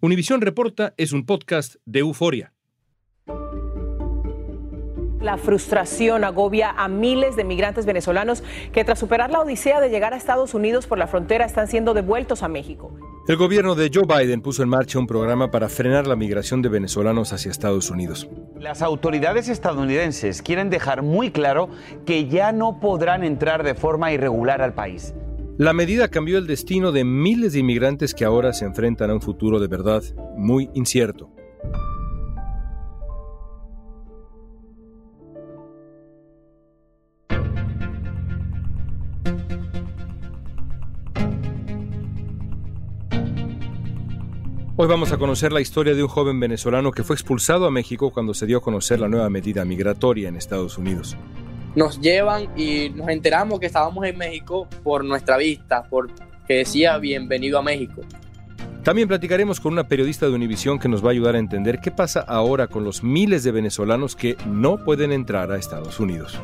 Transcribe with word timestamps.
Univisión 0.00 0.42
Reporta 0.42 0.92
es 0.98 1.12
un 1.12 1.24
podcast 1.24 1.76
de 1.86 2.00
euforia. 2.00 2.52
La 5.22 5.38
frustración 5.38 6.22
agobia 6.22 6.70
a 6.70 6.86
miles 6.86 7.34
de 7.34 7.44
migrantes 7.44 7.86
venezolanos 7.86 8.44
que 8.72 8.84
tras 8.84 8.98
superar 8.98 9.30
la 9.30 9.40
odisea 9.40 9.80
de 9.80 9.88
llegar 9.88 10.12
a 10.12 10.18
Estados 10.18 10.52
Unidos 10.52 10.86
por 10.86 10.98
la 10.98 11.06
frontera 11.06 11.46
están 11.46 11.66
siendo 11.66 11.94
devueltos 11.94 12.42
a 12.42 12.48
México. 12.48 12.94
El 13.26 13.36
gobierno 13.36 13.74
de 13.74 13.90
Joe 13.92 14.04
Biden 14.06 14.42
puso 14.42 14.62
en 14.62 14.68
marcha 14.68 14.98
un 14.98 15.06
programa 15.06 15.50
para 15.50 15.70
frenar 15.70 16.06
la 16.06 16.14
migración 16.14 16.60
de 16.60 16.68
venezolanos 16.68 17.32
hacia 17.32 17.50
Estados 17.50 17.90
Unidos. 17.90 18.28
Las 18.60 18.82
autoridades 18.82 19.48
estadounidenses 19.48 20.42
quieren 20.42 20.68
dejar 20.68 21.00
muy 21.00 21.30
claro 21.30 21.70
que 22.04 22.28
ya 22.28 22.52
no 22.52 22.80
podrán 22.80 23.24
entrar 23.24 23.62
de 23.62 23.74
forma 23.74 24.12
irregular 24.12 24.60
al 24.60 24.74
país. 24.74 25.14
La 25.58 25.72
medida 25.72 26.08
cambió 26.08 26.36
el 26.36 26.46
destino 26.46 26.92
de 26.92 27.02
miles 27.04 27.54
de 27.54 27.60
inmigrantes 27.60 28.12
que 28.12 28.26
ahora 28.26 28.52
se 28.52 28.66
enfrentan 28.66 29.08
a 29.08 29.14
un 29.14 29.22
futuro 29.22 29.58
de 29.58 29.68
verdad 29.68 30.02
muy 30.36 30.68
incierto. 30.74 31.30
Hoy 44.78 44.88
vamos 44.88 45.10
a 45.10 45.16
conocer 45.16 45.52
la 45.52 45.62
historia 45.62 45.94
de 45.94 46.02
un 46.02 46.08
joven 46.10 46.38
venezolano 46.38 46.92
que 46.92 47.02
fue 47.02 47.16
expulsado 47.16 47.64
a 47.64 47.70
México 47.70 48.10
cuando 48.10 48.34
se 48.34 48.44
dio 48.44 48.58
a 48.58 48.60
conocer 48.60 49.00
la 49.00 49.08
nueva 49.08 49.30
medida 49.30 49.64
migratoria 49.64 50.28
en 50.28 50.36
Estados 50.36 50.76
Unidos. 50.76 51.16
Nos 51.76 52.00
llevan 52.00 52.48
y 52.56 52.88
nos 52.88 53.08
enteramos 53.10 53.60
que 53.60 53.66
estábamos 53.66 54.04
en 54.06 54.16
México 54.16 54.66
por 54.82 55.04
nuestra 55.04 55.36
vista, 55.36 55.84
porque 55.88 56.14
decía 56.48 56.96
bienvenido 56.96 57.58
a 57.58 57.62
México. 57.62 58.02
También 58.82 59.08
platicaremos 59.08 59.60
con 59.60 59.74
una 59.74 59.86
periodista 59.86 60.26
de 60.26 60.32
Univisión 60.32 60.78
que 60.78 60.88
nos 60.88 61.04
va 61.04 61.08
a 61.08 61.10
ayudar 61.10 61.34
a 61.34 61.38
entender 61.38 61.80
qué 61.80 61.90
pasa 61.90 62.20
ahora 62.20 62.66
con 62.66 62.82
los 62.82 63.02
miles 63.02 63.44
de 63.44 63.52
venezolanos 63.52 64.16
que 64.16 64.36
no 64.46 64.84
pueden 64.84 65.12
entrar 65.12 65.52
a 65.52 65.58
Estados 65.58 66.00
Unidos. 66.00 66.38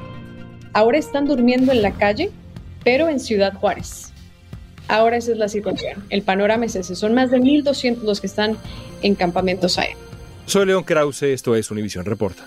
Ahora 0.74 0.98
están 0.98 1.26
durmiendo 1.26 1.72
en 1.72 1.80
la 1.80 1.92
calle, 1.92 2.30
pero 2.84 3.08
en 3.08 3.18
Ciudad 3.18 3.54
Juárez. 3.54 4.12
Ahora 4.88 5.16
esa 5.16 5.32
es 5.32 5.38
la 5.38 5.48
situación. 5.48 6.04
El 6.10 6.20
panorama 6.22 6.66
es 6.66 6.76
ese. 6.76 6.94
Son 6.94 7.14
más 7.14 7.30
de 7.30 7.38
1.200 7.38 8.02
los 8.02 8.20
que 8.20 8.26
están 8.26 8.58
en 9.00 9.14
campamentos 9.14 9.78
ahí. 9.78 9.90
Soy 10.44 10.66
León 10.66 10.84
Krause, 10.84 11.22
esto 11.22 11.56
es 11.56 11.70
Univisión 11.70 12.04
Reporta. 12.04 12.44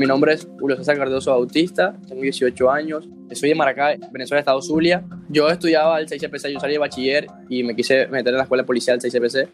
Mi 0.00 0.06
nombre 0.06 0.32
es 0.32 0.48
Julio 0.58 0.78
César 0.78 0.96
Cardoso 0.96 1.30
Bautista, 1.30 1.94
tengo 2.08 2.22
18 2.22 2.70
años, 2.70 3.06
soy 3.32 3.50
de 3.50 3.54
Maracay, 3.54 4.00
Venezuela, 4.10 4.38
Estado 4.40 4.62
Zulia. 4.62 5.04
Yo 5.28 5.46
estudiaba 5.50 6.00
el 6.00 6.08
6CPC, 6.08 6.54
yo 6.54 6.58
salí 6.58 6.72
de 6.72 6.78
bachiller 6.78 7.26
y 7.50 7.62
me 7.64 7.76
quise 7.76 8.06
meter 8.06 8.32
en 8.32 8.38
la 8.38 8.44
escuela 8.44 8.64
policial 8.64 8.98
6CPC 8.98 9.46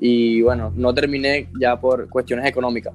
y 0.00 0.40
bueno, 0.40 0.72
no 0.74 0.94
terminé 0.94 1.50
ya 1.60 1.78
por 1.78 2.08
cuestiones 2.08 2.46
económicas. 2.46 2.94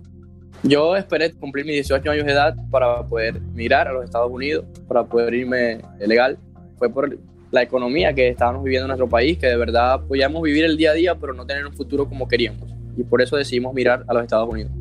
Yo 0.64 0.96
esperé 0.96 1.32
cumplir 1.34 1.66
mis 1.66 1.76
18 1.76 2.10
años 2.10 2.26
de 2.26 2.32
edad 2.32 2.56
para 2.72 3.06
poder 3.06 3.42
migrar 3.54 3.88
a 3.90 3.94
los 3.94 4.04
Estados 4.04 4.32
Unidos, 4.32 4.66
para 4.88 5.04
poder 5.04 5.36
irme 5.36 5.82
legal. 6.00 6.40
Fue 6.80 6.90
por 6.90 7.16
la 7.52 7.62
economía 7.62 8.12
que 8.14 8.30
estábamos 8.30 8.64
viviendo 8.64 8.86
en 8.86 8.98
nuestro 8.98 9.08
país, 9.08 9.38
que 9.38 9.46
de 9.46 9.58
verdad 9.58 10.02
podíamos 10.08 10.42
vivir 10.42 10.66
el 10.66 10.76
día 10.76 10.90
a 10.90 10.94
día, 10.96 11.14
pero 11.14 11.36
no 11.36 11.46
tener 11.46 11.64
un 11.64 11.74
futuro 11.74 12.10
como 12.10 12.28
queríamos. 12.28 12.68
Y 12.98 13.04
por 13.04 13.22
eso 13.22 13.38
decidimos 13.38 13.76
mirar 13.76 14.04
a 14.08 14.16
los 14.16 14.24
Estados 14.24 14.50
Unidos. 14.50 14.72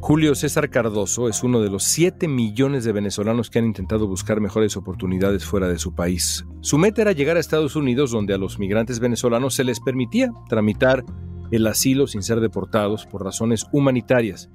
Julio 0.00 0.34
César 0.34 0.70
Cardoso 0.70 1.28
es 1.28 1.42
uno 1.42 1.60
de 1.60 1.70
los 1.70 1.84
7 1.84 2.28
millones 2.28 2.84
de 2.84 2.92
venezolanos 2.92 3.50
que 3.50 3.58
han 3.58 3.66
intentado 3.66 4.06
buscar 4.06 4.40
mejores 4.40 4.76
oportunidades 4.76 5.44
fuera 5.44 5.68
de 5.68 5.78
su 5.78 5.94
país. 5.94 6.44
Su 6.60 6.78
meta 6.78 7.02
era 7.02 7.12
llegar 7.12 7.36
a 7.36 7.40
Estados 7.40 7.76
Unidos, 7.76 8.10
donde 8.10 8.34
a 8.34 8.38
los 8.38 8.58
migrantes 8.58 9.00
venezolanos 9.00 9.54
se 9.54 9.64
les 9.64 9.80
permitía 9.80 10.30
tramitar 10.48 11.04
el 11.50 11.66
asilo 11.66 12.06
sin 12.06 12.22
ser 12.22 12.40
deportados 12.40 13.06
por 13.06 13.24
razones 13.24 13.66
humanitarias 13.72 14.50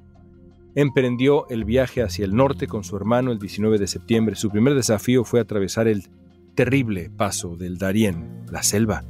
emprendió 0.75 1.47
el 1.49 1.65
viaje 1.65 2.01
hacia 2.01 2.25
el 2.25 2.35
norte 2.35 2.67
con 2.67 2.83
su 2.83 2.95
hermano 2.95 3.31
el 3.31 3.39
19 3.39 3.77
de 3.77 3.87
septiembre. 3.87 4.35
Su 4.35 4.49
primer 4.49 4.73
desafío 4.73 5.23
fue 5.23 5.39
atravesar 5.39 5.87
el 5.87 6.03
terrible 6.55 7.09
paso 7.09 7.55
del 7.55 7.77
Darién, 7.77 8.45
la 8.51 8.63
selva. 8.63 9.03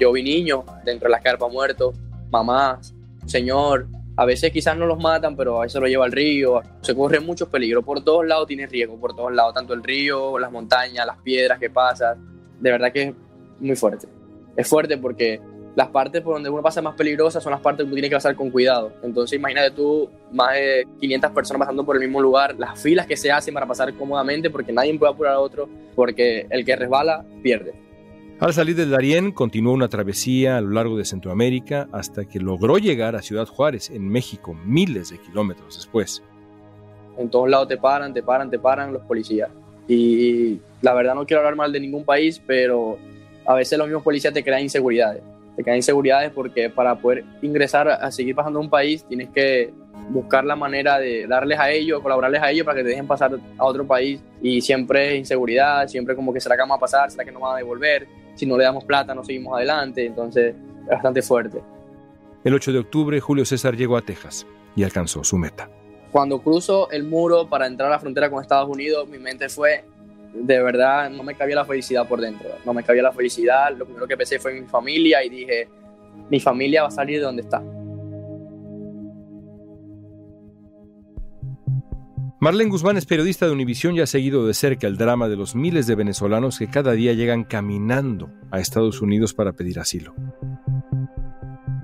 Yo 0.00 0.12
vi 0.12 0.22
niños 0.22 0.64
dentro 0.84 1.08
de 1.08 1.12
las 1.12 1.22
carpas 1.22 1.52
muertos, 1.52 1.96
mamás, 2.30 2.94
señor. 3.26 3.88
A 4.18 4.24
veces 4.24 4.50
quizás 4.50 4.76
no 4.76 4.84
los 4.84 4.98
matan, 4.98 5.36
pero 5.36 5.60
a 5.60 5.62
veces 5.62 5.80
lo 5.80 5.86
lleva 5.86 6.04
al 6.04 6.10
río. 6.10 6.60
Se 6.80 6.92
corre 6.92 7.20
muchos 7.20 7.48
peligros. 7.48 7.84
Por 7.84 8.02
todos 8.02 8.26
lados 8.26 8.48
tiene 8.48 8.66
riesgo, 8.66 8.98
por 8.98 9.14
todos 9.14 9.32
lados, 9.32 9.54
tanto 9.54 9.74
el 9.74 9.84
río, 9.84 10.40
las 10.40 10.50
montañas, 10.50 11.06
las 11.06 11.18
piedras 11.18 11.60
que 11.60 11.70
pasan. 11.70 12.18
De 12.58 12.72
verdad 12.72 12.92
que 12.92 13.02
es 13.02 13.14
muy 13.60 13.76
fuerte. 13.76 14.08
Es 14.56 14.66
fuerte 14.66 14.98
porque 14.98 15.40
las 15.76 15.86
partes 15.90 16.20
por 16.20 16.34
donde 16.34 16.50
uno 16.50 16.60
pasa 16.62 16.82
más 16.82 16.96
peligrosas 16.96 17.40
son 17.40 17.52
las 17.52 17.60
partes 17.60 17.84
que 17.84 17.86
uno 17.86 17.94
tiene 17.94 18.08
que 18.08 18.16
pasar 18.16 18.34
con 18.34 18.50
cuidado. 18.50 18.92
Entonces 19.04 19.38
imagínate 19.38 19.70
tú, 19.70 20.10
más 20.32 20.52
de 20.54 20.84
500 20.98 21.30
personas 21.30 21.60
pasando 21.60 21.86
por 21.86 21.94
el 21.94 22.02
mismo 22.02 22.20
lugar, 22.20 22.56
las 22.58 22.82
filas 22.82 23.06
que 23.06 23.16
se 23.16 23.30
hacen 23.30 23.54
para 23.54 23.66
pasar 23.66 23.94
cómodamente 23.94 24.50
porque 24.50 24.72
nadie 24.72 24.98
puede 24.98 25.12
apurar 25.12 25.34
a 25.34 25.38
otro, 25.38 25.68
porque 25.94 26.44
el 26.50 26.64
que 26.64 26.74
resbala 26.74 27.24
pierde. 27.40 27.87
Al 28.40 28.52
salir 28.52 28.76
del 28.76 28.90
Darién, 28.90 29.32
continuó 29.32 29.72
una 29.72 29.88
travesía 29.88 30.58
a 30.58 30.60
lo 30.60 30.70
largo 30.70 30.96
de 30.96 31.04
Centroamérica 31.04 31.88
hasta 31.90 32.24
que 32.24 32.38
logró 32.38 32.78
llegar 32.78 33.16
a 33.16 33.22
Ciudad 33.22 33.46
Juárez, 33.46 33.90
en 33.90 34.08
México, 34.08 34.54
miles 34.64 35.10
de 35.10 35.18
kilómetros 35.18 35.74
después. 35.74 36.22
En 37.16 37.28
todos 37.28 37.50
lados 37.50 37.66
te 37.66 37.76
paran, 37.76 38.14
te 38.14 38.22
paran, 38.22 38.48
te 38.48 38.60
paran 38.60 38.92
los 38.92 39.02
policías. 39.02 39.50
Y 39.88 40.60
la 40.82 40.94
verdad 40.94 41.16
no 41.16 41.26
quiero 41.26 41.40
hablar 41.40 41.56
mal 41.56 41.72
de 41.72 41.80
ningún 41.80 42.04
país, 42.04 42.40
pero 42.46 42.96
a 43.44 43.54
veces 43.54 43.76
los 43.76 43.88
mismos 43.88 44.04
policías 44.04 44.32
te 44.32 44.44
crean 44.44 44.62
inseguridades 44.62 45.22
te 45.58 45.64
quedan 45.64 45.78
inseguridades 45.78 46.30
porque 46.30 46.70
para 46.70 46.94
poder 46.94 47.24
ingresar 47.42 47.88
a 47.88 48.12
seguir 48.12 48.32
pasando 48.36 48.60
un 48.60 48.70
país 48.70 49.04
tienes 49.08 49.28
que 49.30 49.72
buscar 50.08 50.44
la 50.44 50.54
manera 50.54 51.00
de 51.00 51.26
darles 51.26 51.58
a 51.58 51.68
ellos, 51.68 52.00
colaborarles 52.00 52.40
a 52.40 52.52
ellos 52.52 52.64
para 52.64 52.76
que 52.76 52.84
te 52.84 52.90
dejen 52.90 53.08
pasar 53.08 53.36
a 53.58 53.64
otro 53.64 53.84
país 53.84 54.20
y 54.40 54.60
siempre 54.60 55.14
es 55.14 55.18
inseguridad, 55.18 55.88
siempre 55.88 56.14
como 56.14 56.32
que 56.32 56.40
será 56.40 56.54
que 56.54 56.60
vamos 56.60 56.76
a 56.76 56.80
pasar, 56.80 57.10
será 57.10 57.24
que 57.24 57.32
no 57.32 57.40
van 57.40 57.56
a 57.56 57.58
devolver, 57.58 58.06
si 58.38 58.46
no 58.46 58.56
le 58.56 58.64
damos 58.64 58.84
plata 58.84 59.14
no 59.14 59.24
seguimos 59.24 59.56
adelante, 59.56 60.06
entonces 60.06 60.54
es 60.82 60.88
bastante 60.88 61.22
fuerte. 61.22 61.60
El 62.44 62.54
8 62.54 62.72
de 62.72 62.78
octubre 62.78 63.20
Julio 63.20 63.44
César 63.44 63.76
llegó 63.76 63.96
a 63.96 64.02
Texas 64.02 64.46
y 64.76 64.84
alcanzó 64.84 65.24
su 65.24 65.36
meta. 65.36 65.68
Cuando 66.12 66.40
cruzo 66.40 66.90
el 66.90 67.04
muro 67.04 67.48
para 67.48 67.66
entrar 67.66 67.88
a 67.88 67.92
la 67.92 67.98
frontera 67.98 68.30
con 68.30 68.40
Estados 68.40 68.68
Unidos, 68.68 69.08
mi 69.08 69.18
mente 69.18 69.48
fue, 69.48 69.84
de 70.32 70.62
verdad 70.62 71.10
no 71.10 71.22
me 71.22 71.34
cabía 71.34 71.56
la 71.56 71.64
felicidad 71.64 72.06
por 72.06 72.20
dentro, 72.20 72.48
no 72.64 72.72
me 72.72 72.84
cabía 72.84 73.02
la 73.02 73.12
felicidad, 73.12 73.76
lo 73.76 73.84
primero 73.84 74.06
que 74.06 74.16
pensé 74.16 74.38
fue 74.38 74.56
en 74.56 74.62
mi 74.62 74.68
familia 74.68 75.22
y 75.24 75.28
dije, 75.28 75.68
mi 76.30 76.40
familia 76.40 76.82
va 76.82 76.88
a 76.88 76.92
salir 76.92 77.18
de 77.18 77.24
donde 77.24 77.42
está. 77.42 77.62
Marlene 82.40 82.70
Guzmán 82.70 82.96
es 82.96 83.04
periodista 83.04 83.46
de 83.46 83.52
Univisión 83.52 83.96
y 83.96 84.00
ha 84.00 84.06
seguido 84.06 84.46
de 84.46 84.54
cerca 84.54 84.86
el 84.86 84.96
drama 84.96 85.28
de 85.28 85.34
los 85.34 85.56
miles 85.56 85.88
de 85.88 85.96
venezolanos 85.96 86.60
que 86.60 86.68
cada 86.68 86.92
día 86.92 87.12
llegan 87.12 87.42
caminando 87.42 88.30
a 88.52 88.60
Estados 88.60 89.02
Unidos 89.02 89.34
para 89.34 89.54
pedir 89.54 89.80
asilo. 89.80 90.14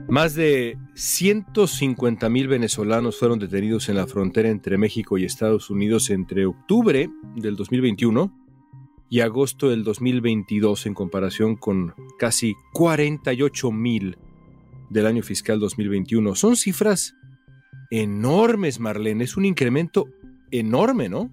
Más 0.08 0.36
de 0.36 0.78
150 0.94 2.28
mil 2.28 2.46
venezolanos 2.46 3.18
fueron 3.18 3.40
detenidos 3.40 3.88
en 3.88 3.96
la 3.96 4.06
frontera 4.06 4.48
entre 4.48 4.78
México 4.78 5.18
y 5.18 5.24
Estados 5.24 5.70
Unidos 5.70 6.08
entre 6.10 6.46
octubre 6.46 7.10
del 7.34 7.56
2021 7.56 8.32
y 9.10 9.20
agosto 9.20 9.70
del 9.70 9.82
2022 9.82 10.86
en 10.86 10.94
comparación 10.94 11.56
con 11.56 11.94
casi 12.16 12.54
48 12.74 13.72
mil 13.72 14.18
del 14.88 15.06
año 15.06 15.24
fiscal 15.24 15.58
2021. 15.58 16.36
Son 16.36 16.54
cifras 16.54 17.16
enormes, 17.90 18.78
Marlene. 18.78 19.24
Es 19.24 19.36
un 19.36 19.46
incremento 19.46 20.06
enorme, 20.50 21.08
¿no? 21.08 21.30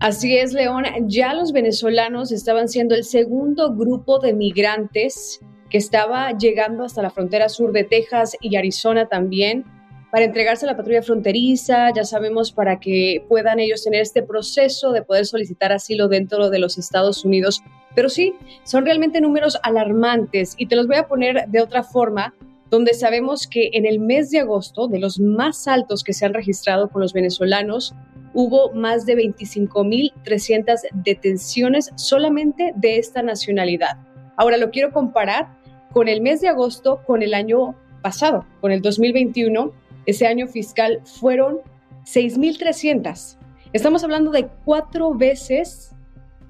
Así 0.00 0.36
es, 0.36 0.52
León. 0.52 0.84
Ya 1.02 1.32
los 1.32 1.52
venezolanos 1.52 2.32
estaban 2.32 2.68
siendo 2.68 2.94
el 2.94 3.04
segundo 3.04 3.74
grupo 3.74 4.18
de 4.18 4.32
migrantes 4.32 5.40
que 5.70 5.78
estaba 5.78 6.36
llegando 6.36 6.84
hasta 6.84 7.02
la 7.02 7.10
frontera 7.10 7.48
sur 7.48 7.72
de 7.72 7.84
Texas 7.84 8.36
y 8.40 8.56
Arizona 8.56 9.06
también. 9.08 9.64
para 10.12 10.26
entregarse 10.26 10.66
a 10.66 10.70
la 10.70 10.76
patrulla 10.76 11.00
fronteriza, 11.00 11.90
ya 11.94 12.04
sabemos 12.04 12.52
para 12.52 12.78
que 12.78 13.24
puedan 13.30 13.58
ellos 13.58 13.82
tener 13.82 14.02
este 14.02 14.22
proceso 14.22 14.92
de 14.92 15.00
poder 15.00 15.24
solicitar 15.24 15.72
asilo 15.72 16.06
dentro 16.06 16.50
de 16.50 16.58
los 16.58 16.76
Estados 16.76 17.24
Unidos. 17.24 17.62
Pero 17.94 18.10
sí, 18.10 18.34
son 18.62 18.84
realmente 18.84 19.22
números 19.22 19.58
alarmantes 19.62 20.54
y 20.58 20.66
te 20.66 20.76
los 20.76 20.86
voy 20.86 20.96
a 20.96 21.08
poner 21.08 21.46
de 21.48 21.62
otra 21.62 21.82
forma, 21.82 22.34
donde 22.68 22.92
sabemos 22.92 23.46
que 23.46 23.70
en 23.72 23.86
el 23.86 24.00
mes 24.00 24.30
de 24.30 24.40
agosto, 24.40 24.86
de 24.86 24.98
los 24.98 25.18
más 25.18 25.66
altos 25.66 26.04
que 26.04 26.12
se 26.12 26.26
han 26.26 26.34
registrado 26.34 26.90
con 26.90 27.00
los 27.00 27.14
venezolanos, 27.14 27.94
hubo 28.34 28.72
más 28.72 29.06
de 29.06 29.16
25.300 29.16 30.80
detenciones 30.92 31.90
solamente 31.96 32.72
de 32.76 32.98
esta 32.98 33.22
nacionalidad. 33.22 33.98
Ahora 34.36 34.56
lo 34.56 34.70
quiero 34.70 34.92
comparar 34.92 35.48
con 35.92 36.08
el 36.08 36.20
mes 36.20 36.40
de 36.40 36.48
agosto, 36.48 37.02
con 37.06 37.22
el 37.22 37.34
año 37.34 37.74
pasado, 38.02 38.46
con 38.60 38.72
el 38.72 38.82
2021, 38.82 39.72
ese 40.06 40.26
año 40.26 40.46
fiscal 40.46 41.00
fueron 41.04 41.58
6.300. 42.04 43.36
Estamos 43.72 44.02
hablando 44.04 44.30
de 44.30 44.48
cuatro 44.64 45.14
veces 45.14 45.94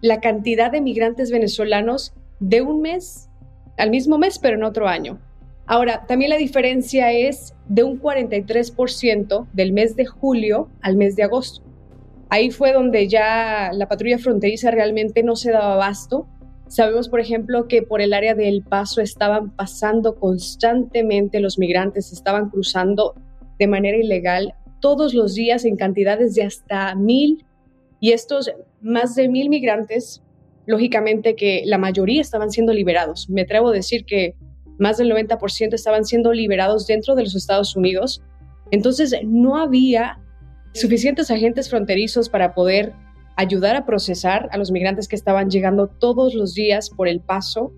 la 0.00 0.20
cantidad 0.20 0.70
de 0.70 0.80
migrantes 0.80 1.30
venezolanos 1.30 2.14
de 2.40 2.62
un 2.62 2.80
mes 2.80 3.28
al 3.76 3.90
mismo 3.90 4.18
mes, 4.18 4.38
pero 4.38 4.56
en 4.56 4.64
otro 4.64 4.88
año. 4.88 5.18
Ahora, 5.66 6.04
también 6.06 6.30
la 6.30 6.36
diferencia 6.36 7.12
es 7.12 7.54
de 7.68 7.84
un 7.84 8.00
43% 8.00 9.46
del 9.52 9.72
mes 9.72 9.96
de 9.96 10.06
julio 10.06 10.68
al 10.82 10.96
mes 10.96 11.16
de 11.16 11.22
agosto. 11.22 11.62
Ahí 12.32 12.50
fue 12.50 12.72
donde 12.72 13.08
ya 13.08 13.72
la 13.74 13.88
patrulla 13.88 14.16
fronteriza 14.16 14.70
realmente 14.70 15.22
no 15.22 15.36
se 15.36 15.52
daba 15.52 15.74
abasto. 15.74 16.26
Sabemos, 16.66 17.10
por 17.10 17.20
ejemplo, 17.20 17.68
que 17.68 17.82
por 17.82 18.00
el 18.00 18.14
área 18.14 18.34
del 18.34 18.62
paso 18.62 19.02
estaban 19.02 19.54
pasando 19.54 20.14
constantemente 20.14 21.40
los 21.40 21.58
migrantes, 21.58 22.10
estaban 22.10 22.48
cruzando 22.48 23.14
de 23.58 23.66
manera 23.66 23.98
ilegal 23.98 24.54
todos 24.80 25.12
los 25.12 25.34
días 25.34 25.66
en 25.66 25.76
cantidades 25.76 26.34
de 26.34 26.44
hasta 26.44 26.94
mil 26.94 27.44
y 28.00 28.12
estos 28.12 28.50
más 28.80 29.14
de 29.14 29.28
mil 29.28 29.50
migrantes, 29.50 30.22
lógicamente 30.64 31.36
que 31.36 31.64
la 31.66 31.76
mayoría 31.76 32.22
estaban 32.22 32.50
siendo 32.50 32.72
liberados. 32.72 33.28
Me 33.28 33.42
atrevo 33.42 33.68
a 33.68 33.72
decir 33.72 34.06
que 34.06 34.36
más 34.78 34.96
del 34.96 35.12
90% 35.12 35.74
estaban 35.74 36.06
siendo 36.06 36.32
liberados 36.32 36.86
dentro 36.86 37.14
de 37.14 37.24
los 37.24 37.34
Estados 37.34 37.76
Unidos. 37.76 38.22
Entonces 38.70 39.14
no 39.22 39.58
había 39.58 40.21
suficientes 40.72 41.30
agentes 41.30 41.68
fronterizos 41.68 42.28
para 42.28 42.54
poder 42.54 42.92
ayudar 43.36 43.76
a 43.76 43.86
procesar 43.86 44.48
a 44.52 44.58
los 44.58 44.70
migrantes 44.70 45.08
que 45.08 45.16
estaban 45.16 45.50
llegando 45.50 45.88
todos 45.88 46.34
los 46.34 46.54
días 46.54 46.90
por 46.90 47.08
el 47.08 47.20
paso, 47.20 47.72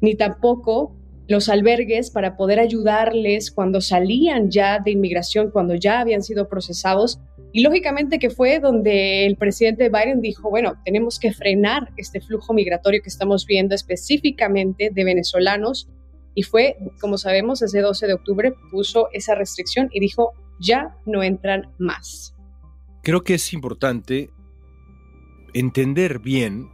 ni 0.00 0.14
tampoco 0.14 0.96
los 1.26 1.48
albergues 1.48 2.10
para 2.10 2.36
poder 2.36 2.60
ayudarles 2.60 3.50
cuando 3.50 3.80
salían 3.80 4.50
ya 4.50 4.78
de 4.78 4.90
inmigración, 4.90 5.50
cuando 5.50 5.74
ya 5.74 6.00
habían 6.00 6.22
sido 6.22 6.48
procesados. 6.48 7.20
Y 7.52 7.62
lógicamente 7.62 8.18
que 8.18 8.30
fue 8.30 8.58
donde 8.60 9.24
el 9.24 9.36
presidente 9.36 9.88
Biden 9.88 10.20
dijo, 10.20 10.50
bueno, 10.50 10.74
tenemos 10.84 11.18
que 11.18 11.32
frenar 11.32 11.92
este 11.96 12.20
flujo 12.20 12.52
migratorio 12.52 13.00
que 13.02 13.08
estamos 13.08 13.46
viendo 13.46 13.74
específicamente 13.74 14.90
de 14.92 15.04
venezolanos. 15.04 15.88
Y 16.34 16.42
fue, 16.42 16.76
como 17.00 17.16
sabemos, 17.16 17.62
ese 17.62 17.80
12 17.80 18.06
de 18.06 18.14
octubre 18.14 18.54
puso 18.70 19.08
esa 19.12 19.34
restricción 19.34 19.88
y 19.92 20.00
dijo, 20.00 20.32
ya 20.60 20.96
no 21.06 21.22
entran 21.22 21.72
más. 21.78 22.33
Creo 23.04 23.22
que 23.22 23.34
es 23.34 23.52
importante 23.52 24.30
entender 25.52 26.18
bien 26.18 26.68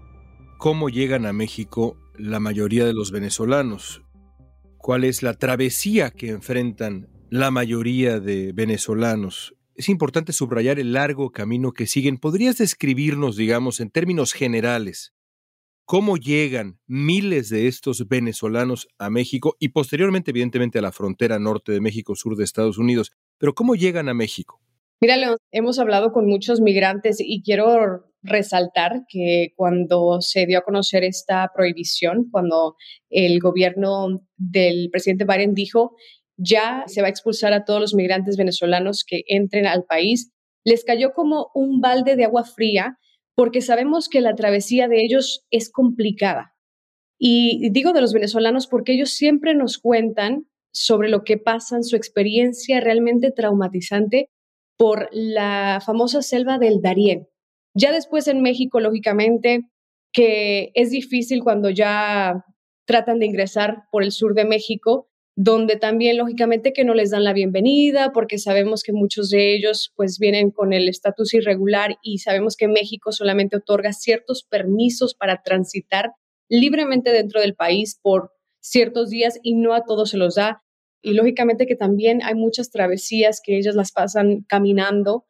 cómo 0.59 0.89
llegan 0.89 1.27
a 1.27 1.33
México 1.33 1.99
la 2.17 2.41
mayoría 2.41 2.87
de 2.87 2.95
los 2.95 3.11
venezolanos 3.11 4.03
cuál 4.81 5.05
es 5.05 5.23
la 5.23 5.35
travesía 5.35 6.11
que 6.11 6.31
enfrentan 6.31 7.09
la 7.29 7.51
mayoría 7.51 8.19
de 8.19 8.53
venezolanos. 8.53 9.55
Es 9.75 9.89
importante 9.89 10.33
subrayar 10.33 10.79
el 10.79 10.95
largo 10.95 11.31
camino 11.31 11.73
que 11.73 11.87
siguen. 11.87 12.17
¿Podrías 12.17 12.59
describirnos, 12.59 13.37
digamos, 13.37 13.81
en 13.81 13.91
términos 13.91 14.33
generales, 14.33 15.15
cómo 15.85 16.17
llegan 16.17 16.81
miles 16.87 17.51
de 17.51 17.69
estos 17.69 18.09
venezolanos 18.09 18.89
a 18.99 19.11
México 19.11 19.57
y 19.61 19.69
posteriormente, 19.69 20.31
evidentemente, 20.31 20.79
a 20.79 20.83
la 20.83 20.93
frontera 20.93 21.39
norte 21.39 21.73
de 21.73 21.81
México, 21.81 22.15
sur 22.15 22.37
de 22.37 22.45
Estados 22.45 22.79
Unidos? 22.79 23.13
Pero 23.39 23.55
¿cómo 23.55 23.75
llegan 23.75 24.09
a 24.09 24.15
México? 24.15 24.61
Mira, 25.03 25.17
León, 25.17 25.39
hemos 25.51 25.79
hablado 25.79 26.13
con 26.13 26.27
muchos 26.27 26.61
migrantes 26.61 27.17
y 27.21 27.43
quiero 27.43 28.05
resaltar 28.23 29.05
que 29.09 29.55
cuando 29.57 30.21
se 30.21 30.45
dio 30.45 30.59
a 30.59 30.63
conocer 30.63 31.05
esta 31.05 31.51
prohibición, 31.55 32.29
cuando 32.31 32.77
el 33.09 33.41
gobierno 33.41 34.21
del 34.37 34.91
presidente 34.91 35.25
Biden 35.25 35.55
dijo 35.55 35.97
ya 36.37 36.85
se 36.87 37.01
va 37.01 37.07
a 37.07 37.11
expulsar 37.11 37.53
a 37.53 37.65
todos 37.65 37.81
los 37.81 37.95
migrantes 37.95 38.37
venezolanos 38.37 39.05
que 39.07 39.23
entren 39.27 39.67
al 39.67 39.85
país, 39.85 40.33
les 40.65 40.85
cayó 40.85 41.13
como 41.13 41.51
un 41.55 41.81
balde 41.81 42.17
de 42.17 42.25
agua 42.25 42.45
fría 42.45 42.99
porque 43.35 43.63
sabemos 43.63 44.09
que 44.09 44.21
la 44.21 44.35
travesía 44.35 44.89
de 44.89 45.03
ellos 45.03 45.47
es 45.51 45.71
complicada. 45.71 46.55
Y 47.19 47.71
digo 47.71 47.93
de 47.93 48.01
los 48.01 48.13
venezolanos 48.13 48.67
porque 48.67 48.93
ellos 48.93 49.11
siempre 49.11 49.55
nos 49.55 49.79
cuentan 49.79 50.47
sobre 50.73 51.09
lo 51.09 51.25
que 51.25 51.39
pasa 51.39 51.83
su 51.83 51.97
experiencia 51.97 52.81
realmente 52.81 53.31
traumatizante 53.31 54.29
por 54.81 55.11
la 55.13 55.83
famosa 55.85 56.23
selva 56.23 56.57
del 56.57 56.81
Darién. 56.81 57.29
Ya 57.75 57.93
después 57.93 58.27
en 58.29 58.41
México, 58.41 58.81
lógicamente, 58.81 59.69
que 60.11 60.71
es 60.73 60.91
difícil 60.91 61.45
cuando 61.45 61.69
ya 61.69 62.47
tratan 62.87 63.19
de 63.19 63.27
ingresar 63.27 63.83
por 63.93 64.03
el 64.03 64.11
sur 64.11 64.33
de 64.33 64.47
México, 64.47 65.11
donde 65.37 65.77
también 65.77 66.17
lógicamente 66.17 66.73
que 66.73 66.87
no 66.87 66.95
les 66.95 67.11
dan 67.11 67.25
la 67.25 67.35
bienvenida 67.35 68.11
porque 68.15 68.39
sabemos 68.39 68.83
que 68.83 68.95
muchos 68.95 69.29
de 69.29 69.55
ellos 69.55 69.93
pues 69.97 70.19
vienen 70.19 70.51
con 70.51 70.73
el 70.73 70.89
estatus 70.89 71.35
irregular 71.35 71.99
y 72.03 72.21
sabemos 72.21 72.57
que 72.57 72.67
México 72.67 73.13
solamente 73.13 73.59
otorga 73.59 73.93
ciertos 73.93 74.45
permisos 74.45 75.15
para 75.15 75.43
transitar 75.43 76.13
libremente 76.49 77.13
dentro 77.13 77.43
del 77.43 77.55
país 77.55 78.01
por 78.01 78.33
ciertos 78.61 79.11
días 79.11 79.39
y 79.43 79.57
no 79.57 79.75
a 79.75 79.85
todos 79.85 80.09
se 80.09 80.17
los 80.17 80.37
da. 80.37 80.63
Y 81.03 81.15
lógicamente 81.15 81.67
que 81.67 81.77
también 81.77 82.23
hay 82.23 82.35
muchas 82.35 82.71
travesías 82.71 83.41
que 83.45 83.57
ellas 83.57 83.75
las 83.75 83.93
pasan 83.93 84.45
caminando 84.49 85.25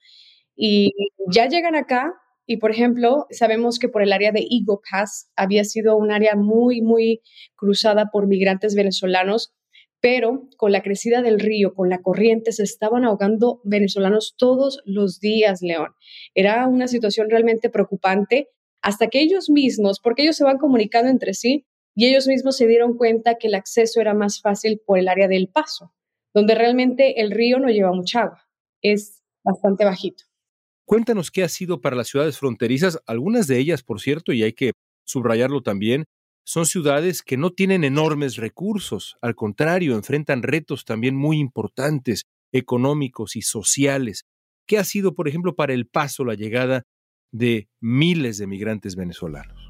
y 0.56 0.92
ya 1.28 1.48
llegan 1.48 1.74
acá 1.74 2.14
y, 2.46 2.56
por 2.56 2.72
ejemplo, 2.72 3.26
sabemos 3.30 3.78
que 3.78 3.88
por 3.88 4.02
el 4.02 4.12
área 4.12 4.32
de 4.32 4.40
Eagle 4.40 4.80
Pass 4.90 5.30
había 5.36 5.62
sido 5.62 5.96
un 5.96 6.10
área 6.10 6.34
muy, 6.34 6.82
muy 6.82 7.20
cruzada 7.54 8.10
por 8.12 8.26
migrantes 8.26 8.74
venezolanos, 8.74 9.54
pero 10.00 10.48
con 10.56 10.72
la 10.72 10.82
crecida 10.82 11.22
del 11.22 11.38
río, 11.38 11.74
con 11.74 11.88
la 11.88 12.02
corriente, 12.02 12.50
se 12.50 12.64
estaban 12.64 13.04
ahogando 13.04 13.60
venezolanos 13.62 14.34
todos 14.36 14.80
los 14.84 15.20
días, 15.20 15.62
León. 15.62 15.92
Era 16.34 16.66
una 16.66 16.88
situación 16.88 17.30
realmente 17.30 17.70
preocupante 17.70 18.48
hasta 18.82 19.06
que 19.06 19.20
ellos 19.20 19.48
mismos, 19.48 20.00
porque 20.00 20.22
ellos 20.22 20.36
se 20.36 20.42
van 20.44 20.58
comunicando 20.58 21.08
entre 21.08 21.34
sí, 21.34 21.66
y 22.00 22.06
ellos 22.06 22.26
mismos 22.26 22.56
se 22.56 22.66
dieron 22.66 22.96
cuenta 22.96 23.36
que 23.36 23.48
el 23.48 23.54
acceso 23.54 24.00
era 24.00 24.14
más 24.14 24.40
fácil 24.40 24.80
por 24.86 24.98
el 24.98 25.06
área 25.06 25.28
del 25.28 25.48
paso, 25.48 25.92
donde 26.32 26.54
realmente 26.54 27.20
el 27.20 27.30
río 27.30 27.58
no 27.58 27.68
lleva 27.68 27.92
mucha 27.92 28.22
agua, 28.22 28.48
es 28.80 29.22
bastante 29.44 29.84
bajito. 29.84 30.24
Cuéntanos 30.86 31.30
qué 31.30 31.42
ha 31.42 31.48
sido 31.50 31.82
para 31.82 31.96
las 31.96 32.08
ciudades 32.08 32.38
fronterizas, 32.38 32.98
algunas 33.06 33.48
de 33.48 33.58
ellas, 33.58 33.82
por 33.82 34.00
cierto, 34.00 34.32
y 34.32 34.42
hay 34.42 34.54
que 34.54 34.72
subrayarlo 35.04 35.60
también, 35.62 36.06
son 36.42 36.64
ciudades 36.64 37.20
que 37.20 37.36
no 37.36 37.50
tienen 37.50 37.84
enormes 37.84 38.36
recursos, 38.36 39.18
al 39.20 39.34
contrario, 39.34 39.94
enfrentan 39.94 40.42
retos 40.42 40.86
también 40.86 41.14
muy 41.14 41.38
importantes, 41.38 42.22
económicos 42.50 43.36
y 43.36 43.42
sociales. 43.42 44.22
¿Qué 44.66 44.78
ha 44.78 44.84
sido, 44.84 45.14
por 45.14 45.28
ejemplo, 45.28 45.54
para 45.54 45.74
el 45.74 45.86
paso 45.86 46.24
la 46.24 46.32
llegada 46.32 46.84
de 47.30 47.68
miles 47.78 48.38
de 48.38 48.46
migrantes 48.46 48.96
venezolanos? 48.96 49.69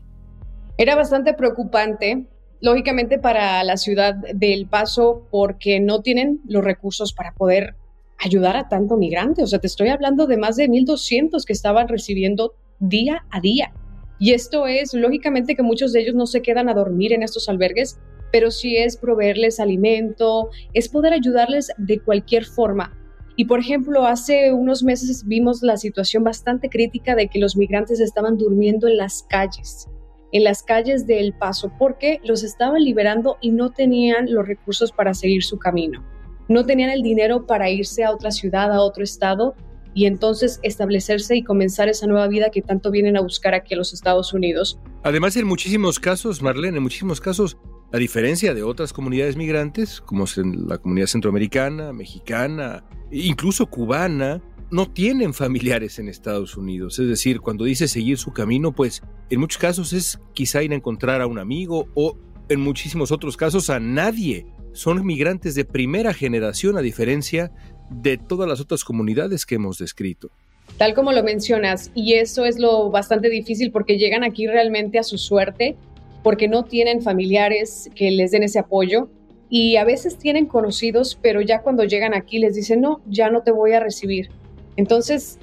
Era 0.80 0.94
bastante 0.94 1.34
preocupante, 1.34 2.24
lógicamente, 2.62 3.18
para 3.18 3.62
la 3.64 3.76
ciudad 3.76 4.14
del 4.14 4.66
Paso 4.66 5.26
porque 5.30 5.78
no 5.78 6.00
tienen 6.00 6.40
los 6.48 6.64
recursos 6.64 7.12
para 7.12 7.34
poder 7.34 7.74
ayudar 8.16 8.56
a 8.56 8.70
tanto 8.70 8.96
migrante. 8.96 9.42
O 9.42 9.46
sea, 9.46 9.58
te 9.58 9.66
estoy 9.66 9.88
hablando 9.88 10.26
de 10.26 10.38
más 10.38 10.56
de 10.56 10.70
1.200 10.70 11.44
que 11.44 11.52
estaban 11.52 11.86
recibiendo 11.86 12.54
día 12.78 13.26
a 13.30 13.42
día. 13.42 13.74
Y 14.18 14.32
esto 14.32 14.66
es, 14.66 14.94
lógicamente, 14.94 15.54
que 15.54 15.62
muchos 15.62 15.92
de 15.92 16.00
ellos 16.00 16.14
no 16.14 16.24
se 16.24 16.40
quedan 16.40 16.70
a 16.70 16.74
dormir 16.74 17.12
en 17.12 17.22
estos 17.22 17.50
albergues, 17.50 17.98
pero 18.32 18.50
sí 18.50 18.78
es 18.78 18.96
proveerles 18.96 19.60
alimento, 19.60 20.48
es 20.72 20.88
poder 20.88 21.12
ayudarles 21.12 21.72
de 21.76 22.00
cualquier 22.00 22.46
forma. 22.46 22.96
Y 23.36 23.44
por 23.44 23.60
ejemplo, 23.60 24.06
hace 24.06 24.54
unos 24.54 24.82
meses 24.82 25.26
vimos 25.26 25.60
la 25.60 25.76
situación 25.76 26.24
bastante 26.24 26.70
crítica 26.70 27.14
de 27.14 27.28
que 27.28 27.38
los 27.38 27.54
migrantes 27.54 28.00
estaban 28.00 28.38
durmiendo 28.38 28.88
en 28.88 28.96
las 28.96 29.26
calles, 29.28 29.86
en 30.32 30.44
las 30.44 30.62
calles 30.62 31.06
del 31.06 31.32
Paso, 31.32 31.72
porque 31.78 32.20
los 32.24 32.42
estaban 32.42 32.84
liberando 32.84 33.36
y 33.40 33.50
no 33.50 33.70
tenían 33.70 34.32
los 34.32 34.46
recursos 34.46 34.92
para 34.92 35.14
seguir 35.14 35.42
su 35.42 35.58
camino 35.58 36.04
no 36.50 36.66
tenían 36.66 36.90
el 36.90 37.02
dinero 37.02 37.46
para 37.46 37.70
irse 37.70 38.04
a 38.04 38.10
otra 38.10 38.32
ciudad, 38.32 38.72
a 38.72 38.80
otro 38.80 39.04
estado 39.04 39.54
y 39.94 40.06
entonces 40.06 40.58
establecerse 40.62 41.36
y 41.36 41.44
comenzar 41.44 41.88
esa 41.88 42.06
nueva 42.06 42.26
vida 42.26 42.50
que 42.50 42.60
tanto 42.60 42.90
vienen 42.90 43.16
a 43.16 43.20
buscar 43.20 43.54
aquí 43.54 43.74
a 43.74 43.76
los 43.76 43.92
Estados 43.92 44.34
Unidos. 44.34 44.78
Además, 45.04 45.36
en 45.36 45.46
muchísimos 45.46 46.00
casos, 46.00 46.42
Marlene, 46.42 46.76
en 46.76 46.82
muchísimos 46.82 47.20
casos 47.20 47.56
A 47.92 47.98
diferencia 47.98 48.54
de 48.54 48.62
otras 48.62 48.92
comunidades 48.92 49.36
migrantes, 49.36 50.00
como 50.00 50.24
la 50.36 50.78
comunidad 50.78 51.08
centroamericana, 51.08 51.92
mexicana, 51.92 52.84
incluso 53.10 53.66
cubana, 53.66 54.40
no 54.70 54.88
tienen 54.88 55.34
familiares 55.34 55.98
en 55.98 56.08
Estados 56.08 56.56
Unidos. 56.56 56.98
Es 56.98 57.08
decir, 57.08 57.40
cuando 57.40 57.64
dice 57.64 57.88
seguir 57.88 58.18
su 58.18 58.32
camino, 58.32 58.72
pues 58.72 59.02
en 59.28 59.40
muchos 59.40 59.58
casos 59.58 59.92
es 59.92 60.20
quizá 60.32 60.62
ir 60.62 60.72
a 60.72 60.76
encontrar 60.76 61.20
a 61.20 61.26
un 61.26 61.38
amigo 61.38 61.88
o 61.94 62.16
en 62.48 62.60
muchísimos 62.60 63.10
otros 63.10 63.36
casos 63.36 63.68
a 63.70 63.80
nadie. 63.80 64.46
Son 64.72 65.04
migrantes 65.04 65.54
de 65.56 65.64
primera 65.64 66.14
generación 66.14 66.78
a 66.78 66.82
diferencia 66.82 67.50
de 67.90 68.16
todas 68.16 68.48
las 68.48 68.60
otras 68.60 68.84
comunidades 68.84 69.44
que 69.44 69.56
hemos 69.56 69.78
descrito. 69.78 70.30
Tal 70.76 70.94
como 70.94 71.10
lo 71.10 71.24
mencionas, 71.24 71.90
y 71.94 72.14
eso 72.14 72.44
es 72.44 72.60
lo 72.60 72.90
bastante 72.90 73.28
difícil 73.28 73.72
porque 73.72 73.98
llegan 73.98 74.22
aquí 74.22 74.46
realmente 74.46 75.00
a 75.00 75.02
su 75.02 75.18
suerte, 75.18 75.76
porque 76.22 76.46
no 76.46 76.64
tienen 76.64 77.02
familiares 77.02 77.90
que 77.96 78.12
les 78.12 78.30
den 78.30 78.44
ese 78.44 78.60
apoyo 78.60 79.08
y 79.48 79.76
a 79.76 79.84
veces 79.84 80.16
tienen 80.16 80.46
conocidos, 80.46 81.18
pero 81.20 81.40
ya 81.40 81.60
cuando 81.62 81.82
llegan 81.82 82.14
aquí 82.14 82.38
les 82.38 82.54
dicen, 82.54 82.80
no, 82.80 83.00
ya 83.08 83.30
no 83.30 83.42
te 83.42 83.50
voy 83.50 83.72
a 83.72 83.80
recibir 83.80 84.30
entonces, 84.76 85.38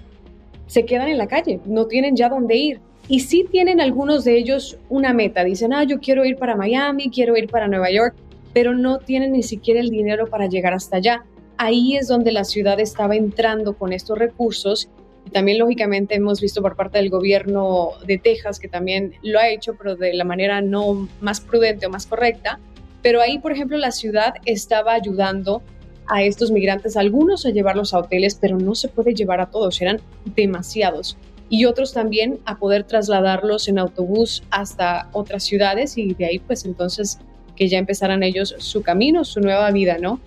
se 0.68 0.86
quedan 0.86 1.08
en 1.08 1.18
la 1.18 1.28
calle, 1.28 1.60
no 1.66 1.88
tienen 1.88 2.16
ya 2.16 2.30
dónde 2.30 2.56
ir. 2.56 2.80
Y 3.10 3.22
sí 3.22 3.46
tienen 3.50 3.80
algunos 3.80 4.26
de 4.26 4.38
ellos 4.38 4.78
una 4.90 5.14
meta, 5.14 5.44
dicen, 5.44 5.74
ah, 5.74 5.84
yo 5.84 6.00
quiero 6.00 6.26
ir 6.26 6.38
para 6.38 6.58
Miami, 6.58 7.10
quiero 7.10 7.38
ir 7.38 7.50
para 7.50 7.68
Nueva 7.68 7.90
York, 7.90 8.16
pero 8.54 8.74
no 8.74 9.00
tienen 9.00 9.32
ni 9.32 9.44
siquiera 9.44 9.80
el 9.80 9.90
dinero 9.90 10.28
para 10.28 10.48
llegar 10.48 10.74
hasta 10.74 10.98
allá. 10.98 11.24
Ahí 11.58 11.96
es 11.96 12.08
donde 12.08 12.32
la 12.32 12.44
ciudad 12.44 12.80
estaba 12.80 13.16
entrando 13.16 13.78
con 13.78 13.94
estos 13.94 14.18
recursos. 14.18 14.90
También, 15.32 15.58
lógicamente, 15.60 16.16
hemos 16.16 16.42
visto 16.42 16.62
por 16.62 16.76
parte 16.76 16.98
del 16.98 17.10
gobierno 17.10 17.92
de 18.06 18.18
Texas 18.18 18.60
que 18.60 18.68
también 18.68 19.14
lo 19.24 19.40
ha 19.40 19.50
hecho, 19.50 19.76
pero 19.76 19.96
de 19.96 20.14
la 20.14 20.26
manera 20.26 20.62
no 20.62 21.08
más 21.22 21.40
prudente 21.40 21.86
o 21.86 21.90
más 21.90 22.08
correcta. 22.08 22.60
Pero 23.02 23.22
ahí, 23.22 23.40
por 23.40 23.54
ejemplo, 23.54 23.78
la 23.78 23.92
ciudad 23.92 24.34
estaba 24.46 24.94
ayudando 24.94 25.62
a 26.08 26.24
estos 26.24 26.52
migrantes, 26.52 26.98
algunos 26.98 27.46
a 27.46 27.50
llevarlos 27.50 27.94
a 27.94 28.00
hoteles, 28.00 28.36
pero 28.40 28.58
no 28.58 28.76
se 28.76 28.88
puede 28.88 29.14
llevar 29.14 29.42
a 29.42 29.50
todos, 29.50 29.82
eran 29.82 30.00
demasiados. 30.36 31.18
Y 31.50 31.66
otros 31.66 31.94
también 31.94 32.40
a 32.46 32.58
poder 32.58 32.84
trasladarlos 32.84 33.68
en 33.68 33.80
autobús 33.80 34.44
hasta 34.50 35.10
otras 35.14 35.44
ciudades 35.44 35.98
y 35.98 36.14
de 36.14 36.26
ahí 36.26 36.40
pues 36.40 36.66
entonces 36.66 37.20
que 37.56 37.68
ya 37.68 37.78
empezaran 37.78 38.24
ellos 38.24 38.56
su 38.58 38.84
camino, 38.84 39.24
su 39.24 39.40
nueva 39.40 39.72
vida, 39.72 39.98
¿no? 39.98 40.20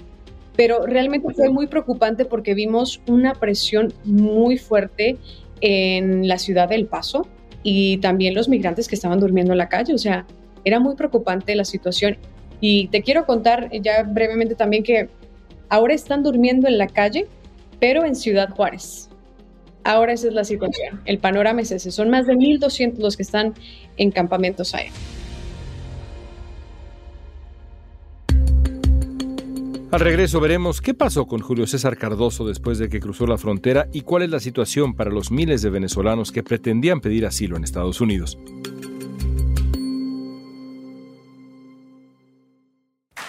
Pero 0.57 0.87
realmente 0.87 1.33
fue 1.35 1.49
muy 1.49 1.67
preocupante 1.67 2.25
porque 2.25 2.55
vimos 2.55 3.01
una 3.07 3.35
presión 3.35 3.93
muy 4.05 4.59
fuerte 4.59 5.17
en 5.61 6.27
la 6.27 6.39
ciudad 6.39 6.69
del 6.69 6.87
Paso 6.87 7.27
y 7.63 7.99
también 7.99 8.35
los 8.35 8.49
migrantes 8.49 8.89
que 8.89 8.95
estaban 8.95 9.21
durmiendo 9.21 9.53
en 9.53 9.59
la 9.59 9.69
calle, 9.69 9.95
o 9.95 9.99
sea, 9.99 10.27
era 10.65 10.81
muy 10.81 10.97
preocupante 10.97 11.55
la 11.55 11.65
situación. 11.65 12.17
Y 12.61 12.89
te 12.89 13.03
quiero 13.03 13.25
contar 13.25 13.71
ya 13.81 14.03
brevemente 14.03 14.55
también 14.55 14.83
que 14.83 15.09
Ahora 15.71 15.95
están 15.95 16.25
durmiendo 16.25 16.67
en 16.67 16.79
la 16.79 16.89
calle, 16.89 17.29
pero 17.79 18.05
en 18.05 18.17
Ciudad 18.17 18.51
Juárez. 18.51 19.09
Ahora 19.85 20.13
esa 20.13 20.27
es 20.29 20.35
la 20.35 20.45
situación. 20.45 21.01
El 21.07 21.19
panorama 21.19 21.63
es 21.63 21.71
ese. 21.71 21.93
Son 21.93 22.11
más 22.11 22.27
de 22.27 22.35
1.200 22.35 22.99
los 22.99 23.17
que 23.17 23.23
están 23.23 23.55
en 23.97 24.11
campamentos 24.11 24.75
ahí. 24.75 24.89
Al 29.93 30.01
regreso 30.01 30.39
veremos 30.41 30.81
qué 30.81 30.95
pasó 30.95 31.27
con 31.27 31.41
Julio 31.41 31.67
César 31.67 31.97
Cardoso 31.97 32.47
después 32.47 32.79
de 32.79 32.89
que 32.89 33.01
cruzó 33.01 33.27
la 33.27 33.39
frontera 33.39 33.89
y 33.93 34.03
cuál 34.03 34.23
es 34.23 34.31
la 34.31 34.39
situación 34.39 34.95
para 34.95 35.11
los 35.11 35.33
miles 35.33 35.63
de 35.63 35.71
venezolanos 35.71 36.31
que 36.31 36.45
pretendían 36.45 37.01
pedir 37.01 37.27
asilo 37.27 37.57
en 37.57 37.65
Estados 37.65 38.01
Unidos. 38.01 38.39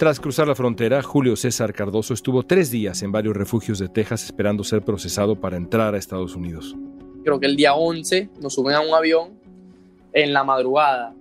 Tras 0.00 0.18
cruzar 0.18 0.48
la 0.48 0.54
frontera, 0.54 1.02
Julio 1.02 1.36
César 1.36 1.74
Cardoso 1.74 2.14
estuvo 2.14 2.42
tres 2.42 2.70
días 2.70 3.02
en 3.02 3.12
varios 3.12 3.36
refugios 3.36 3.78
de 3.78 3.90
Texas 3.90 4.24
esperando 4.24 4.64
ser 4.64 4.80
procesado 4.80 5.38
para 5.38 5.58
entrar 5.58 5.94
a 5.94 5.98
Estados 5.98 6.34
Unidos. 6.34 6.74
Creo 7.22 7.38
que 7.38 7.44
el 7.44 7.54
día 7.54 7.74
11 7.74 8.30
nos 8.40 8.54
suben 8.54 8.76
a 8.76 8.80
un 8.80 8.94
avión 8.94 9.38
en 10.14 10.32
la 10.32 10.42
madrugada 10.42 11.14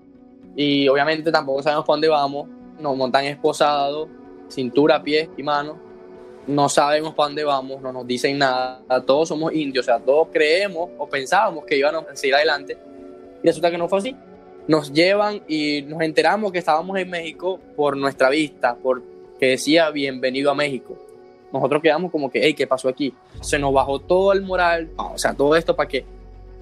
y 0.56 0.88
obviamente 0.88 1.30
tampoco 1.30 1.62
sabemos 1.62 1.84
para 1.84 1.96
dónde 1.96 2.08
vamos. 2.08 2.48
Nos 2.80 2.96
montan 2.96 3.26
esposados, 3.26 4.08
cintura, 4.48 5.04
pies 5.04 5.28
y 5.36 5.44
manos. 5.44 5.76
No 6.48 6.70
sabemos 6.70 7.14
para 7.16 7.28
dónde 7.28 7.44
vamos, 7.44 7.82
no 7.82 7.92
nos 7.92 8.08
dicen 8.08 8.38
nada. 8.38 8.82
Todos 9.06 9.28
somos 9.28 9.52
indios, 9.52 9.84
o 9.84 9.88
sea, 9.88 10.00
todos 10.00 10.30
creemos 10.32 10.90
o 10.98 11.06
pensábamos 11.06 11.66
que 11.66 11.78
íbamos 11.78 12.06
a 12.10 12.16
seguir 12.16 12.36
adelante 12.36 12.78
y 13.44 13.46
resulta 13.46 13.72
que 13.72 13.78
no 13.78 13.90
fue 13.90 14.00
así 14.00 14.16
nos 14.70 14.94
llevan 14.94 15.42
y 15.48 15.82
nos 15.82 16.00
enteramos 16.04 16.52
que 16.52 16.60
estábamos 16.60 16.96
en 17.00 17.10
México 17.10 17.60
por 17.76 17.98
nuestra 17.98 18.30
vista, 18.30 18.76
porque 18.76 19.48
decía 19.48 19.90
bienvenido 19.90 20.52
a 20.52 20.54
México. 20.54 20.96
Nosotros 21.52 21.82
quedamos 21.82 22.12
como 22.12 22.30
que, 22.30 22.40
hey, 22.44 22.54
¿qué 22.54 22.68
pasó 22.68 22.88
aquí? 22.88 23.12
Se 23.42 23.58
nos 23.58 23.74
bajó 23.74 23.98
todo 23.98 24.32
el 24.32 24.44
moral, 24.44 24.92
o 24.96 25.18
sea, 25.18 25.34
todo 25.34 25.56
esto 25.56 25.76
para 25.76 25.90
qué. 25.90 26.06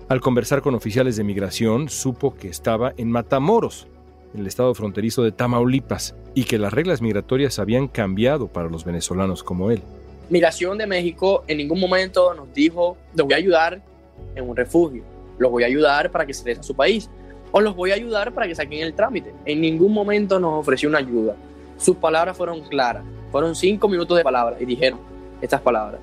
Al 0.07 0.21
conversar 0.21 0.61
con 0.61 0.73
oficiales 0.73 1.17
de 1.17 1.25
migración, 1.25 1.89
supo 1.89 2.33
que 2.33 2.47
estaba 2.47 2.93
en 2.95 3.11
Matamoros, 3.11 3.87
en 4.33 4.39
el 4.39 4.47
estado 4.47 4.73
fronterizo 4.73 5.21
de 5.23 5.33
Tamaulipas, 5.33 6.15
y 6.33 6.45
que 6.45 6.57
las 6.57 6.71
reglas 6.71 7.01
migratorias 7.01 7.59
habían 7.59 7.89
cambiado 7.89 8.47
para 8.47 8.69
los 8.69 8.85
venezolanos 8.85 9.43
como 9.43 9.69
él. 9.69 9.81
Migración 10.29 10.77
de 10.77 10.87
México 10.87 11.43
en 11.45 11.57
ningún 11.57 11.81
momento 11.81 12.33
nos 12.33 12.53
dijo, 12.53 12.95
los 13.15 13.25
voy 13.25 13.33
a 13.33 13.37
ayudar 13.37 13.81
en 14.33 14.47
un 14.47 14.55
refugio, 14.55 15.03
los 15.39 15.51
voy 15.51 15.63
a 15.63 15.67
ayudar 15.67 16.09
para 16.09 16.25
que 16.25 16.33
se 16.33 16.45
les 16.45 16.59
a 16.59 16.63
su 16.63 16.73
país 16.73 17.09
os 17.51 17.63
los 17.63 17.75
voy 17.75 17.91
a 17.91 17.95
ayudar 17.95 18.33
para 18.33 18.47
que 18.47 18.55
saquen 18.55 18.81
el 18.81 18.93
trámite. 18.93 19.33
En 19.45 19.61
ningún 19.61 19.93
momento 19.93 20.39
nos 20.39 20.59
ofreció 20.59 20.89
una 20.89 20.99
ayuda. 20.99 21.35
Sus 21.77 21.95
palabras 21.97 22.35
fueron 22.35 22.61
claras. 22.61 23.03
Fueron 23.31 23.55
cinco 23.55 23.87
minutos 23.87 24.17
de 24.17 24.23
palabras 24.23 24.61
y 24.61 24.65
dijeron 24.65 24.99
estas 25.41 25.61
palabras. 25.61 26.01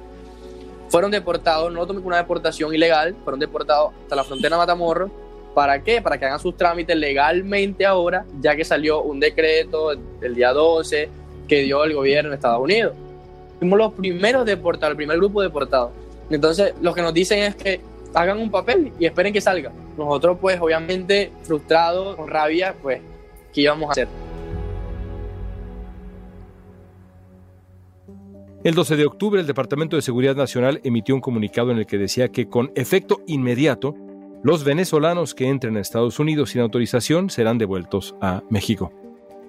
Fueron 0.89 1.11
deportados, 1.11 1.73
no 1.73 1.87
tomé 1.87 2.01
una 2.01 2.19
deportación 2.19 2.75
ilegal, 2.75 3.17
fueron 3.25 3.41
deportados 3.41 3.93
hasta 4.03 4.17
la 4.17 4.25
frontera 4.25 4.57
de 4.57 4.61
Matamoros. 4.61 5.11
¿Para 5.55 5.83
qué? 5.83 6.03
Para 6.03 6.19
que 6.19 6.27
hagan 6.27 6.41
sus 6.41 6.57
trámites 6.57 6.97
legalmente 6.97 7.87
ahora, 7.87 8.25
ya 8.41 8.57
que 8.57 8.65
salió 8.65 9.03
un 9.03 9.21
decreto 9.21 9.93
el 9.93 10.35
día 10.35 10.53
12 10.53 11.09
que 11.49 11.63
dio 11.63 11.85
el 11.85 11.95
gobierno 11.95 12.31
de 12.31 12.37
Estados 12.37 12.61
Unidos. 12.61 12.95
Fuimos 13.59 13.79
los 13.79 13.93
primeros 13.93 14.45
deportados, 14.45 14.93
el 14.93 14.97
primer 14.97 15.17
grupo 15.17 15.43
deportado. 15.43 15.93
Entonces, 16.31 16.75
lo 16.81 16.95
que 16.95 17.03
nos 17.03 17.15
dicen 17.15 17.41
es 17.41 17.55
que 17.55 17.81
hagan 18.15 18.39
un 18.39 18.51
papel 18.51 18.93
y 18.99 19.07
esperen 19.07 19.33
que 19.33 19.41
salga. 19.41 19.73
Nosotros, 19.99 20.39
pues, 20.41 20.61
obviamente, 20.61 21.33
frustrados, 21.43 22.17
con 22.17 22.29
rabia, 22.29 22.75
pues, 22.81 23.01
¿qué 23.53 23.63
íbamos 23.63 23.89
a 23.89 23.93
hacer? 23.93 24.09
El 28.65 28.75
12 28.75 28.97
de 28.97 29.05
octubre, 29.05 29.41
el 29.41 29.47
Departamento 29.47 29.97
de 29.97 30.03
Seguridad 30.03 30.37
Nacional 30.37 30.81
emitió 30.85 31.15
un 31.15 31.21
comunicado 31.21 31.71
en 31.71 31.79
el 31.79 31.87
que 31.87 31.99
decía 31.99 32.29
que 32.29 32.49
con 32.49 32.73
efecto 32.75 33.21
inmediato, 33.27 33.95
los 34.43 34.65
venezolanos 34.65 35.35
que 35.35 35.49
entren 35.49 35.77
a 35.77 35.81
Estados 35.81 36.19
Unidos 36.19 36.51
sin 36.51 36.63
autorización 36.63 37.29
serán 37.29 37.59
devueltos 37.59 38.15
a 38.23 38.43
México. 38.49 38.91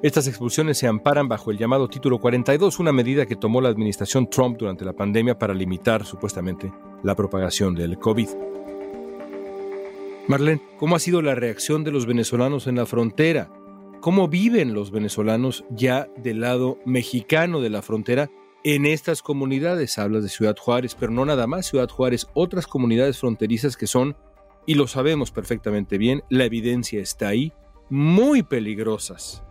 Estas 0.04 0.28
expulsiones 0.28 0.78
se 0.78 0.88
amparan 0.88 1.30
bajo 1.30 1.50
el 1.50 1.58
llamado 1.58 1.88
Título 1.88 2.20
42, 2.20 2.80
una 2.80 2.92
medida 2.92 3.26
que 3.26 3.38
tomó 3.38 3.62
la 3.62 3.70
administración 3.70 4.30
Trump 4.30 4.58
durante 4.58 4.84
la 4.84 4.94
pandemia 4.94 5.40
para 5.40 5.54
limitar, 5.54 6.06
supuestamente, 6.06 6.72
la 7.06 7.16
propagación 7.16 7.76
del 7.76 8.00
COVID. 8.00 8.30
Marlene, 10.28 10.62
¿cómo 10.78 10.96
ha 10.96 11.00
sido 11.00 11.22
la 11.22 11.36
reacción 11.36 11.84
de 11.84 11.92
los 11.92 12.08
venezolanos 12.08 12.66
en 12.66 12.78
la 12.78 12.88
frontera? 12.88 13.52
¿Cómo 14.02 14.28
viven 14.28 14.74
los 14.74 14.90
venezolanos 14.90 15.64
ya 15.70 16.08
del 16.18 16.42
lado 16.42 16.80
mexicano 16.84 17.62
de 17.62 17.70
la 17.70 17.84
frontera 17.84 18.32
en 18.64 18.88
estas 18.88 19.22
comunidades? 19.22 20.00
Hablas 20.00 20.24
de 20.24 20.30
Ciudad 20.30 20.58
Juárez, 20.58 20.96
pero 21.00 21.12
no 21.12 21.26
nada 21.26 21.46
más 21.46 21.68
Ciudad 21.68 21.90
Juárez, 21.90 22.26
otras 22.34 22.66
comunidades 22.66 23.20
fronterizas 23.20 23.78
que 23.78 23.86
son, 23.86 24.18
y 24.66 24.74
lo 24.74 24.88
sabemos 24.88 25.30
perfectamente 25.30 26.00
bien, 26.00 26.24
la 26.32 26.46
evidencia 26.46 27.02
está 27.02 27.28
ahí, 27.28 27.54
muy 27.92 28.42
peligrosas. 28.42 29.44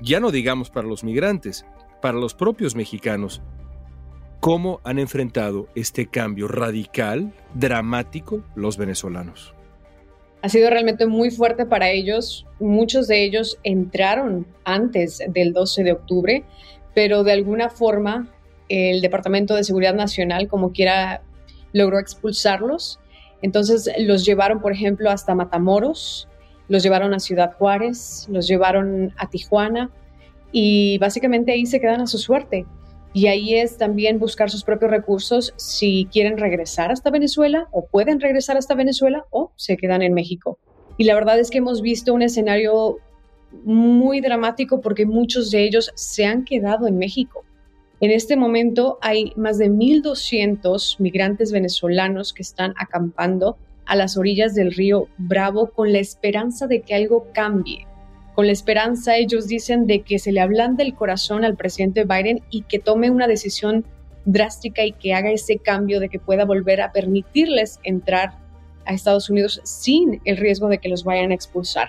Ya 0.00 0.20
no 0.20 0.30
digamos 0.30 0.70
para 0.70 0.88
los 0.88 1.04
migrantes, 1.04 1.66
para 2.00 2.16
los 2.16 2.32
propios 2.32 2.74
mexicanos. 2.74 3.42
¿Cómo 4.40 4.80
han 4.84 5.00
enfrentado 5.00 5.66
este 5.74 6.06
cambio 6.06 6.46
radical, 6.46 7.32
dramático, 7.54 8.44
los 8.54 8.76
venezolanos? 8.76 9.52
Ha 10.42 10.48
sido 10.48 10.70
realmente 10.70 11.06
muy 11.06 11.32
fuerte 11.32 11.66
para 11.66 11.90
ellos. 11.90 12.46
Muchos 12.60 13.08
de 13.08 13.24
ellos 13.24 13.58
entraron 13.64 14.46
antes 14.64 15.20
del 15.28 15.52
12 15.52 15.82
de 15.82 15.92
octubre, 15.92 16.44
pero 16.94 17.24
de 17.24 17.32
alguna 17.32 17.68
forma 17.68 18.28
el 18.68 19.00
Departamento 19.00 19.56
de 19.56 19.64
Seguridad 19.64 19.94
Nacional, 19.94 20.46
como 20.46 20.70
quiera, 20.70 21.22
logró 21.72 21.98
expulsarlos. 21.98 23.00
Entonces 23.42 23.90
los 23.98 24.24
llevaron, 24.24 24.60
por 24.60 24.72
ejemplo, 24.72 25.10
hasta 25.10 25.34
Matamoros, 25.34 26.28
los 26.68 26.84
llevaron 26.84 27.12
a 27.12 27.18
Ciudad 27.18 27.54
Juárez, 27.54 28.28
los 28.30 28.46
llevaron 28.46 29.12
a 29.16 29.28
Tijuana 29.28 29.90
y 30.52 30.98
básicamente 30.98 31.50
ahí 31.50 31.66
se 31.66 31.80
quedan 31.80 32.02
a 32.02 32.06
su 32.06 32.18
suerte. 32.18 32.66
Y 33.18 33.26
ahí 33.26 33.56
es 33.56 33.78
también 33.78 34.20
buscar 34.20 34.48
sus 34.48 34.62
propios 34.62 34.92
recursos 34.92 35.52
si 35.56 36.06
quieren 36.12 36.38
regresar 36.38 36.92
hasta 36.92 37.10
Venezuela 37.10 37.66
o 37.72 37.84
pueden 37.84 38.20
regresar 38.20 38.56
hasta 38.56 38.76
Venezuela 38.76 39.24
o 39.30 39.50
se 39.56 39.76
quedan 39.76 40.02
en 40.02 40.14
México. 40.14 40.60
Y 40.98 41.02
la 41.02 41.16
verdad 41.16 41.40
es 41.40 41.50
que 41.50 41.58
hemos 41.58 41.82
visto 41.82 42.14
un 42.14 42.22
escenario 42.22 42.98
muy 43.64 44.20
dramático 44.20 44.80
porque 44.80 45.04
muchos 45.04 45.50
de 45.50 45.64
ellos 45.64 45.90
se 45.96 46.26
han 46.26 46.44
quedado 46.44 46.86
en 46.86 46.96
México. 46.96 47.44
En 47.98 48.12
este 48.12 48.36
momento 48.36 48.98
hay 49.02 49.32
más 49.34 49.58
de 49.58 49.68
1.200 49.68 51.00
migrantes 51.00 51.50
venezolanos 51.50 52.32
que 52.32 52.42
están 52.42 52.72
acampando 52.78 53.58
a 53.84 53.96
las 53.96 54.16
orillas 54.16 54.54
del 54.54 54.72
río 54.72 55.08
Bravo 55.18 55.72
con 55.72 55.92
la 55.92 55.98
esperanza 55.98 56.68
de 56.68 56.82
que 56.82 56.94
algo 56.94 57.26
cambie 57.34 57.84
con 58.38 58.46
la 58.46 58.52
esperanza, 58.52 59.16
ellos 59.16 59.48
dicen, 59.48 59.88
de 59.88 60.02
que 60.02 60.20
se 60.20 60.30
le 60.30 60.38
ablande 60.38 60.84
el 60.84 60.94
corazón 60.94 61.44
al 61.44 61.56
presidente 61.56 62.04
Biden 62.04 62.40
y 62.50 62.62
que 62.62 62.78
tome 62.78 63.10
una 63.10 63.26
decisión 63.26 63.84
drástica 64.26 64.84
y 64.84 64.92
que 64.92 65.12
haga 65.12 65.32
ese 65.32 65.58
cambio 65.58 65.98
de 65.98 66.08
que 66.08 66.20
pueda 66.20 66.44
volver 66.44 66.80
a 66.80 66.92
permitirles 66.92 67.80
entrar 67.82 68.38
a 68.86 68.92
Estados 68.92 69.28
Unidos 69.28 69.60
sin 69.64 70.20
el 70.24 70.36
riesgo 70.36 70.68
de 70.68 70.78
que 70.78 70.88
los 70.88 71.02
vayan 71.02 71.32
a 71.32 71.34
expulsar. 71.34 71.88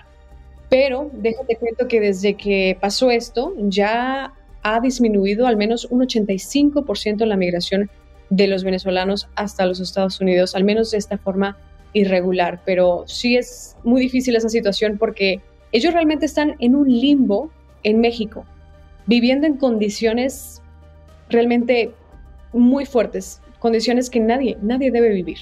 Pero 0.68 1.08
déjate 1.12 1.54
cuento 1.54 1.86
que 1.86 2.00
desde 2.00 2.34
que 2.34 2.76
pasó 2.80 3.12
esto 3.12 3.54
ya 3.68 4.34
ha 4.64 4.80
disminuido 4.80 5.46
al 5.46 5.56
menos 5.56 5.84
un 5.84 6.00
85% 6.00 7.26
la 7.26 7.36
migración 7.36 7.90
de 8.28 8.48
los 8.48 8.64
venezolanos 8.64 9.28
hasta 9.36 9.66
los 9.66 9.78
Estados 9.78 10.20
Unidos, 10.20 10.56
al 10.56 10.64
menos 10.64 10.90
de 10.90 10.98
esta 10.98 11.16
forma 11.16 11.56
irregular. 11.92 12.60
Pero 12.66 13.04
sí 13.06 13.36
es 13.36 13.76
muy 13.84 14.00
difícil 14.00 14.34
esa 14.34 14.48
situación 14.48 14.98
porque 14.98 15.40
ellos 15.72 15.92
realmente 15.92 16.26
están 16.26 16.56
en 16.58 16.74
un 16.74 16.88
limbo 16.88 17.50
en 17.82 18.00
México, 18.00 18.44
viviendo 19.06 19.46
en 19.46 19.56
condiciones 19.56 20.62
realmente 21.28 21.92
muy 22.52 22.86
fuertes, 22.86 23.40
condiciones 23.58 24.10
que 24.10 24.20
nadie, 24.20 24.58
nadie 24.62 24.90
debe 24.90 25.10
vivir. 25.10 25.38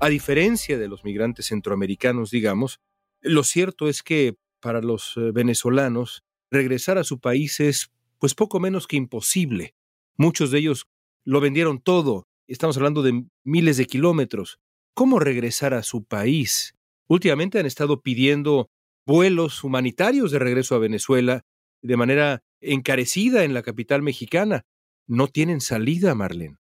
A 0.00 0.08
diferencia 0.08 0.78
de 0.78 0.88
los 0.88 1.04
migrantes 1.04 1.46
centroamericanos, 1.46 2.30
digamos, 2.30 2.80
lo 3.20 3.44
cierto 3.44 3.88
es 3.88 4.02
que 4.02 4.36
para 4.60 4.80
los 4.80 5.14
eh, 5.16 5.30
venezolanos 5.32 6.24
regresar 6.50 6.98
a 6.98 7.04
su 7.04 7.20
país 7.20 7.60
es 7.60 7.90
pues 8.18 8.34
poco 8.34 8.60
menos 8.60 8.86
que 8.86 8.96
imposible. 8.96 9.74
Muchos 10.16 10.50
de 10.50 10.58
ellos 10.58 10.86
lo 11.24 11.40
vendieron 11.40 11.80
todo. 11.80 12.26
Estamos 12.46 12.76
hablando 12.76 13.02
de 13.02 13.24
miles 13.44 13.76
de 13.76 13.86
kilómetros. 13.86 14.58
¿Cómo 14.94 15.18
regresar 15.18 15.72
a 15.74 15.82
su 15.82 16.04
país? 16.04 16.74
Últimamente 17.08 17.58
han 17.58 17.66
estado 17.66 18.02
pidiendo 18.02 18.70
vuelos 19.10 19.64
humanitarios 19.64 20.30
de 20.30 20.38
regreso 20.38 20.76
a 20.76 20.78
Venezuela 20.78 21.42
de 21.82 21.96
manera 21.96 22.44
encarecida 22.60 23.42
en 23.42 23.54
la 23.54 23.62
capital 23.62 24.02
mexicana. 24.02 24.62
No 25.08 25.26
tienen 25.26 25.60
salida, 25.60 26.14
Marlene. 26.14 26.58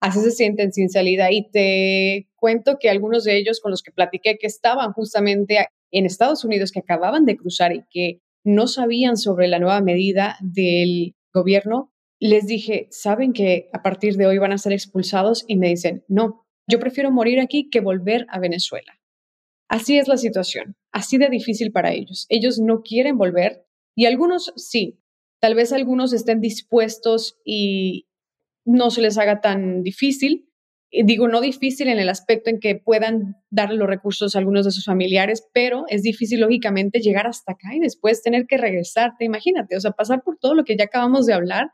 Así 0.00 0.20
se 0.20 0.32
sienten 0.32 0.70
sin 0.70 0.90
salida. 0.90 1.32
Y 1.32 1.50
te 1.50 2.28
cuento 2.36 2.76
que 2.78 2.90
algunos 2.90 3.24
de 3.24 3.38
ellos 3.38 3.60
con 3.62 3.70
los 3.70 3.82
que 3.82 3.90
platiqué 3.90 4.36
que 4.38 4.46
estaban 4.46 4.92
justamente 4.92 5.66
en 5.90 6.04
Estados 6.04 6.44
Unidos, 6.44 6.72
que 6.72 6.80
acababan 6.80 7.24
de 7.24 7.38
cruzar 7.38 7.72
y 7.72 7.82
que 7.90 8.20
no 8.44 8.66
sabían 8.66 9.16
sobre 9.16 9.48
la 9.48 9.58
nueva 9.58 9.80
medida 9.80 10.36
del 10.42 11.14
gobierno, 11.32 11.90
les 12.20 12.46
dije, 12.46 12.88
¿saben 12.90 13.32
que 13.32 13.70
a 13.72 13.82
partir 13.82 14.16
de 14.16 14.26
hoy 14.26 14.36
van 14.36 14.52
a 14.52 14.58
ser 14.58 14.74
expulsados? 14.74 15.42
Y 15.48 15.56
me 15.56 15.68
dicen, 15.68 16.04
no, 16.06 16.44
yo 16.66 16.78
prefiero 16.80 17.10
morir 17.10 17.40
aquí 17.40 17.70
que 17.70 17.80
volver 17.80 18.26
a 18.28 18.38
Venezuela. 18.40 18.97
Así 19.68 19.98
es 19.98 20.08
la 20.08 20.16
situación, 20.16 20.76
así 20.92 21.18
de 21.18 21.28
difícil 21.28 21.72
para 21.72 21.92
ellos. 21.92 22.26
Ellos 22.30 22.58
no 22.58 22.82
quieren 22.82 23.18
volver 23.18 23.66
y 23.94 24.06
algunos 24.06 24.52
sí, 24.56 24.98
tal 25.40 25.54
vez 25.54 25.72
algunos 25.72 26.12
estén 26.12 26.40
dispuestos 26.40 27.36
y 27.44 28.06
no 28.64 28.90
se 28.90 29.02
les 29.02 29.18
haga 29.18 29.40
tan 29.40 29.82
difícil. 29.82 30.48
digo, 30.90 31.28
no 31.28 31.40
difícil 31.42 31.88
en 31.88 31.98
el 31.98 32.08
aspecto 32.08 32.48
en 32.50 32.60
que 32.60 32.76
puedan 32.76 33.36
darle 33.50 33.76
los 33.76 33.88
recursos 33.88 34.34
a 34.34 34.38
algunos 34.38 34.64
de 34.64 34.70
sus 34.70 34.86
familiares, 34.86 35.46
pero 35.52 35.84
es 35.88 36.02
difícil, 36.02 36.40
lógicamente, 36.40 37.00
llegar 37.00 37.26
hasta 37.26 37.52
acá 37.52 37.74
y 37.74 37.80
después 37.80 38.22
tener 38.22 38.46
que 38.46 38.56
regresarte. 38.56 39.24
Imagínate, 39.26 39.76
o 39.76 39.80
sea, 39.80 39.92
pasar 39.92 40.22
por 40.22 40.38
todo 40.38 40.54
lo 40.54 40.64
que 40.64 40.76
ya 40.76 40.84
acabamos 40.84 41.26
de 41.26 41.34
hablar 41.34 41.72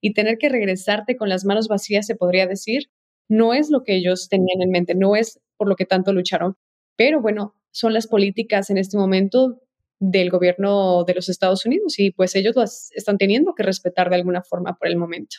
y 0.00 0.14
tener 0.14 0.38
que 0.38 0.48
regresarte 0.48 1.16
con 1.16 1.28
las 1.28 1.44
manos 1.44 1.68
vacías, 1.68 2.06
se 2.06 2.16
podría 2.16 2.46
decir, 2.46 2.90
no 3.28 3.54
es 3.54 3.70
lo 3.70 3.82
que 3.84 3.96
ellos 3.96 4.28
tenían 4.28 4.62
en 4.62 4.70
mente, 4.70 4.94
no 4.94 5.16
es 5.16 5.40
por 5.56 5.68
lo 5.68 5.76
que 5.76 5.84
tanto 5.86 6.12
lucharon. 6.12 6.56
Pero 6.96 7.20
bueno, 7.20 7.54
son 7.70 7.92
las 7.92 8.06
políticas 8.06 8.70
en 8.70 8.78
este 8.78 8.96
momento 8.96 9.60
del 9.98 10.30
gobierno 10.30 11.04
de 11.04 11.14
los 11.14 11.28
Estados 11.28 11.64
Unidos 11.66 11.98
y 11.98 12.10
pues 12.10 12.34
ellos 12.34 12.56
las 12.56 12.90
están 12.92 13.18
teniendo 13.18 13.54
que 13.54 13.62
respetar 13.62 14.10
de 14.10 14.16
alguna 14.16 14.42
forma 14.42 14.76
por 14.76 14.88
el 14.88 14.96
momento. 14.96 15.36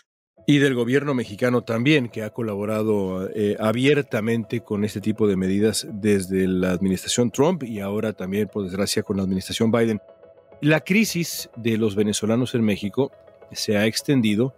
Y 0.50 0.60
del 0.60 0.76
gobierno 0.76 1.14
mexicano 1.14 1.64
también, 1.64 2.08
que 2.08 2.24
ha 2.24 2.30
colaborado 2.30 3.30
eh, 3.36 3.58
abiertamente 3.60 4.62
con 4.62 4.86
este 4.86 5.02
tipo 5.02 5.28
de 5.28 5.36
medidas 5.36 5.86
desde 5.92 6.48
la 6.48 6.72
administración 6.72 7.32
Trump 7.32 7.64
y 7.64 7.82
ahora 7.82 8.14
también, 8.14 8.48
por 8.48 8.64
desgracia, 8.64 9.04
con 9.04 9.18
la 9.18 9.24
administración 9.24 9.72
Biden. 9.72 10.00
La 10.62 10.80
crisis 10.80 11.50
de 11.58 11.78
los 11.78 11.96
venezolanos 11.96 12.56
en 12.56 12.64
México 12.64 13.12
se 13.52 13.78
ha 13.78 13.86
extendido 13.86 14.56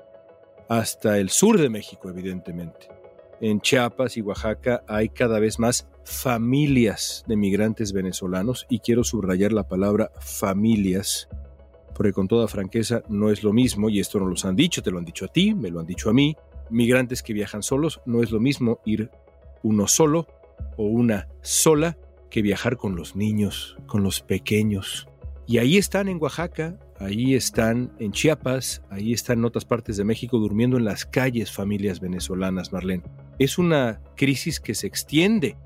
hasta 0.67 1.17
el 1.17 1.29
sur 1.29 1.59
de 1.59 1.69
México, 1.69 2.09
evidentemente. 2.09 2.98
En 3.41 3.61
Chiapas 3.61 4.17
y 4.17 4.21
Oaxaca 4.21 4.83
hay 4.87 5.09
cada 5.09 5.39
vez 5.39 5.59
más 5.59 5.87
familias 6.03 7.23
de 7.27 7.37
migrantes 7.37 7.93
venezolanos 7.93 8.65
y 8.69 8.79
quiero 8.79 9.03
subrayar 9.03 9.53
la 9.53 9.67
palabra 9.67 10.11
familias 10.19 11.29
porque 11.99 12.13
con 12.13 12.29
toda 12.29 12.47
franqueza 12.47 13.03
no 13.09 13.29
es 13.29 13.43
lo 13.43 13.51
mismo, 13.51 13.89
y 13.89 13.99
esto 13.99 14.21
no 14.21 14.25
los 14.25 14.45
han 14.45 14.55
dicho, 14.55 14.81
te 14.81 14.89
lo 14.89 14.99
han 14.99 15.03
dicho 15.03 15.25
a 15.25 15.27
ti, 15.27 15.53
me 15.53 15.69
lo 15.69 15.81
han 15.81 15.85
dicho 15.85 16.09
a 16.09 16.13
mí, 16.13 16.33
migrantes 16.69 17.21
que 17.21 17.33
viajan 17.33 17.61
solos, 17.61 17.99
no 18.05 18.23
es 18.23 18.31
lo 18.31 18.39
mismo 18.39 18.79
ir 18.85 19.11
uno 19.63 19.85
solo 19.85 20.25
o 20.77 20.85
una 20.85 21.27
sola 21.41 21.97
que 22.29 22.41
viajar 22.41 22.77
con 22.77 22.95
los 22.95 23.17
niños, 23.17 23.75
con 23.85 24.01
los 24.01 24.21
pequeños. 24.21 25.09
Y 25.45 25.57
ahí 25.57 25.75
están 25.75 26.07
en 26.07 26.21
Oaxaca, 26.21 26.79
ahí 26.99 27.35
están 27.35 27.91
en 27.99 28.11
Chiapas, 28.11 28.81
ahí 28.89 29.13
están 29.13 29.39
en 29.39 29.45
otras 29.45 29.65
partes 29.65 29.97
de 29.97 30.03
México 30.03 30.37
durmiendo 30.37 30.77
en 30.77 30.85
las 30.85 31.05
calles 31.05 31.51
familias 31.51 31.99
venezolanas, 31.99 32.71
Marlene. 32.71 33.03
Es 33.37 33.57
una 33.57 34.01
crisis 34.15 34.59
que 34.59 34.75
se 34.75 34.87
extiende 34.87 35.57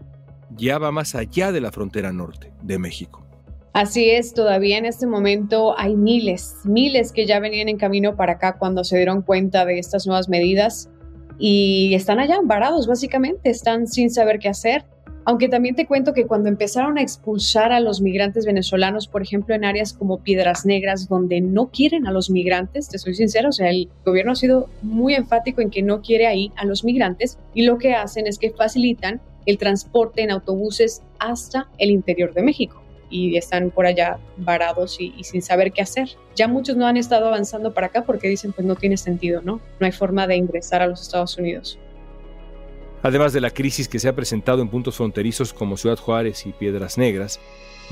ya 0.55 0.77
va 0.77 0.91
más 0.91 1.15
allá 1.15 1.51
de 1.51 1.61
la 1.61 1.71
frontera 1.71 2.11
norte 2.11 2.51
de 2.61 2.77
México. 2.77 3.25
Así 3.73 4.11
es, 4.11 4.33
todavía 4.33 4.77
en 4.77 4.85
este 4.85 5.07
momento 5.07 5.77
hay 5.79 5.95
miles, 5.95 6.57
miles 6.63 7.11
que 7.11 7.25
ya 7.25 7.39
venían 7.39 7.69
en 7.69 7.77
camino 7.77 8.15
para 8.15 8.33
acá 8.33 8.57
cuando 8.59 8.83
se 8.83 8.97
dieron 8.97 9.23
cuenta 9.23 9.65
de 9.65 9.79
estas 9.79 10.05
nuevas 10.05 10.29
medidas 10.29 10.89
y 11.39 11.95
están 11.95 12.19
allá 12.19 12.37
varados 12.43 12.85
básicamente, 12.85 13.49
están 13.49 13.87
sin 13.87 14.11
saber 14.11 14.37
qué 14.37 14.49
hacer. 14.49 14.85
Aunque 15.25 15.47
también 15.47 15.75
te 15.75 15.85
cuento 15.85 16.13
que 16.13 16.25
cuando 16.25 16.49
empezaron 16.49 16.97
a 16.97 17.01
expulsar 17.01 17.71
a 17.71 17.79
los 17.79 18.01
migrantes 18.01 18.45
venezolanos, 18.45 19.07
por 19.07 19.21
ejemplo, 19.21 19.55
en 19.55 19.63
áreas 19.63 19.93
como 19.93 20.19
Piedras 20.19 20.65
Negras, 20.65 21.07
donde 21.07 21.39
no 21.39 21.67
quieren 21.67 22.07
a 22.07 22.11
los 22.11 22.29
migrantes, 22.29 22.89
te 22.89 22.97
soy 22.97 23.13
sincero, 23.13 23.49
o 23.49 23.53
sea, 23.53 23.69
el 23.69 23.89
gobierno 24.05 24.33
ha 24.33 24.35
sido 24.35 24.69
muy 24.81 25.13
enfático 25.13 25.61
en 25.61 25.69
que 25.69 25.81
no 25.81 26.01
quiere 26.01 26.27
ahí 26.27 26.51
a 26.57 26.65
los 26.65 26.83
migrantes 26.83 27.37
y 27.53 27.63
lo 27.63 27.77
que 27.77 27.93
hacen 27.93 28.27
es 28.27 28.37
que 28.37 28.51
facilitan 28.51 29.21
el 29.45 29.57
transporte 29.57 30.21
en 30.23 30.31
autobuses 30.31 31.01
hasta 31.19 31.69
el 31.77 31.91
interior 31.91 32.33
de 32.33 32.43
México 32.43 32.83
y 33.09 33.37
están 33.37 33.69
por 33.69 33.85
allá 33.85 34.17
varados 34.37 34.99
y, 34.99 35.13
sin 35.23 35.41
saber 35.41 35.71
qué 35.71 35.83
hacer. 35.83 36.09
Ya 36.35 36.47
muchos 36.47 36.75
no 36.75 36.87
han 36.87 36.97
estado 36.97 37.27
avanzando 37.27 37.73
para 37.73 37.87
acá 37.87 38.03
porque 38.03 38.27
dicen 38.27 38.53
pues 38.53 38.65
no 38.65 38.75
tiene 38.75 38.97
sentido, 38.97 39.41
¿no? 39.41 39.61
No 39.79 39.85
hay 39.85 39.91
forma 39.91 40.25
de 40.25 40.35
ingresar 40.35 40.81
a 40.81 40.87
los 40.87 41.01
Estados 41.01 41.37
Unidos. 41.37 41.77
Además 43.03 43.33
de 43.33 43.41
la 43.41 43.51
crisis 43.51 43.87
que 43.87 43.99
se 43.99 44.07
ha 44.07 44.15
presentado 44.15 44.61
en 44.61 44.69
puntos 44.69 44.95
fronterizos 44.95 45.53
como 45.53 45.77
Ciudad 45.77 45.99
Juárez 45.99 46.45
y 46.45 46.53
Piedras 46.53 46.97
Negras, 46.97 47.39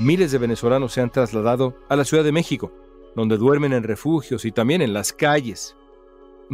miles 0.00 0.32
de 0.32 0.38
venezolanos 0.38 0.92
se 0.92 1.02
han 1.02 1.10
trasladado 1.10 1.76
a 1.88 1.96
la 1.96 2.04
Ciudad 2.04 2.24
de 2.24 2.32
México, 2.32 2.72
donde 3.14 3.36
duermen 3.36 3.72
en 3.72 3.82
refugios 3.82 4.44
y 4.44 4.52
también 4.52 4.82
en 4.82 4.94
las 4.94 5.12
calles, 5.12 5.76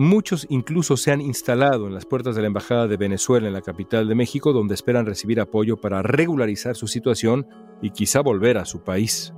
Muchos 0.01 0.47
incluso 0.49 0.97
se 0.97 1.11
han 1.11 1.21
instalado 1.21 1.89
en 1.89 1.93
las 1.93 2.07
puertas 2.07 2.37
de 2.37 2.43
la 2.43 2.47
Embajada 2.47 2.87
de 2.87 2.97
Venezuela 2.97 3.49
en 3.49 3.53
la 3.53 3.63
capital 3.63 4.07
de 4.07 4.15
México, 4.15 4.53
donde 4.53 4.75
esperan 4.75 5.07
recibir 5.07 5.41
apoyo 5.41 5.77
para 5.77 6.03
regularizar 6.03 6.77
su 6.77 6.87
situación 6.87 7.49
y 7.83 7.91
quizá 7.91 8.21
volver 8.21 8.59
a 8.59 8.65
su 8.65 8.85
país. 8.85 9.33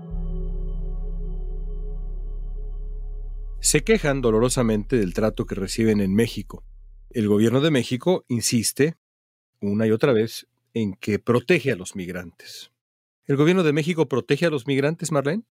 Se 3.61 3.85
quejan 3.85 4.21
dolorosamente 4.21 4.97
del 4.97 5.15
trato 5.15 5.47
que 5.47 5.55
reciben 5.55 6.03
en 6.03 6.15
México. 6.15 6.63
El 7.09 7.27
gobierno 7.27 7.63
de 7.63 7.71
México 7.71 8.27
insiste, 8.29 8.97
una 9.61 9.87
y 9.87 9.90
otra 9.90 10.12
vez, 10.12 10.46
en 10.75 10.94
que 10.94 11.18
protege 11.18 11.73
a 11.73 11.77
los 11.77 11.96
migrantes. 11.96 12.70
¿El 13.27 13.37
gobierno 13.37 13.62
de 13.62 13.73
México 13.73 14.09
protege 14.09 14.46
a 14.46 14.51
los 14.51 14.66
migrantes, 14.66 15.12
Marlene? 15.12 15.44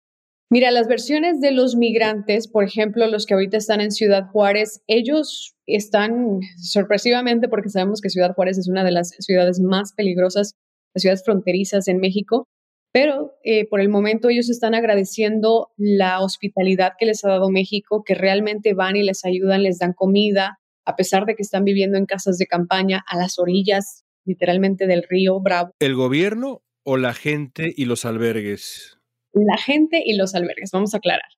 Mira, 0.52 0.72
las 0.72 0.88
versiones 0.88 1.42
de 1.42 1.52
los 1.52 1.76
migrantes, 1.76 2.48
por 2.48 2.64
ejemplo, 2.64 3.06
los 3.08 3.28
que 3.28 3.36
ahorita 3.36 3.58
están 3.58 3.82
en 3.82 3.92
Ciudad 3.92 4.28
Juárez, 4.32 4.82
ellos 4.88 5.56
están 5.68 6.40
sorpresivamente, 6.58 7.48
porque 7.48 7.70
sabemos 7.70 8.02
que 8.02 8.10
Ciudad 8.10 8.34
Juárez 8.34 8.58
es 8.58 8.68
una 8.68 8.84
de 8.84 8.92
las 8.92 9.10
ciudades 9.20 9.60
más 9.60 9.94
peligrosas, 9.94 10.56
las 10.96 11.04
ciudades 11.04 11.24
fronterizas 11.24 11.88
en 11.88 12.00
México, 12.00 12.48
pero 12.92 13.34
eh, 13.44 13.68
por 13.70 13.80
el 13.80 13.90
momento 13.90 14.30
ellos 14.30 14.50
están 14.50 14.74
agradeciendo 14.74 15.70
la 15.78 16.20
hospitalidad 16.20 16.94
que 16.98 17.06
les 17.06 17.24
ha 17.24 17.30
dado 17.30 17.52
México, 17.52 18.04
que 18.04 18.16
realmente 18.16 18.74
van 18.74 18.96
y 18.96 19.04
les 19.04 19.24
ayudan, 19.26 19.62
les 19.62 19.78
dan 19.78 19.94
comida, 19.94 20.58
a 20.90 20.96
pesar 20.96 21.26
de 21.26 21.36
que 21.36 21.44
están 21.44 21.64
viviendo 21.64 21.98
en 21.98 22.08
casas 22.08 22.40
de 22.40 22.48
campaña 22.48 23.04
a 23.08 23.16
las 23.16 23.38
orillas, 23.38 24.06
literalmente 24.26 24.88
del 24.88 25.06
río 25.08 25.40
Bravo. 25.40 25.76
¿El 25.80 25.94
gobierno 25.94 26.64
o 26.84 26.98
la 26.98 27.14
gente 27.14 27.72
y 27.76 27.86
los 27.86 28.06
albergues? 28.06 28.98
la 29.34 29.58
gente 29.58 30.02
y 30.04 30.16
los 30.18 30.34
albergues. 30.34 30.72
Vamos 30.72 30.96
a 30.96 30.98
aclarar. 30.98 31.30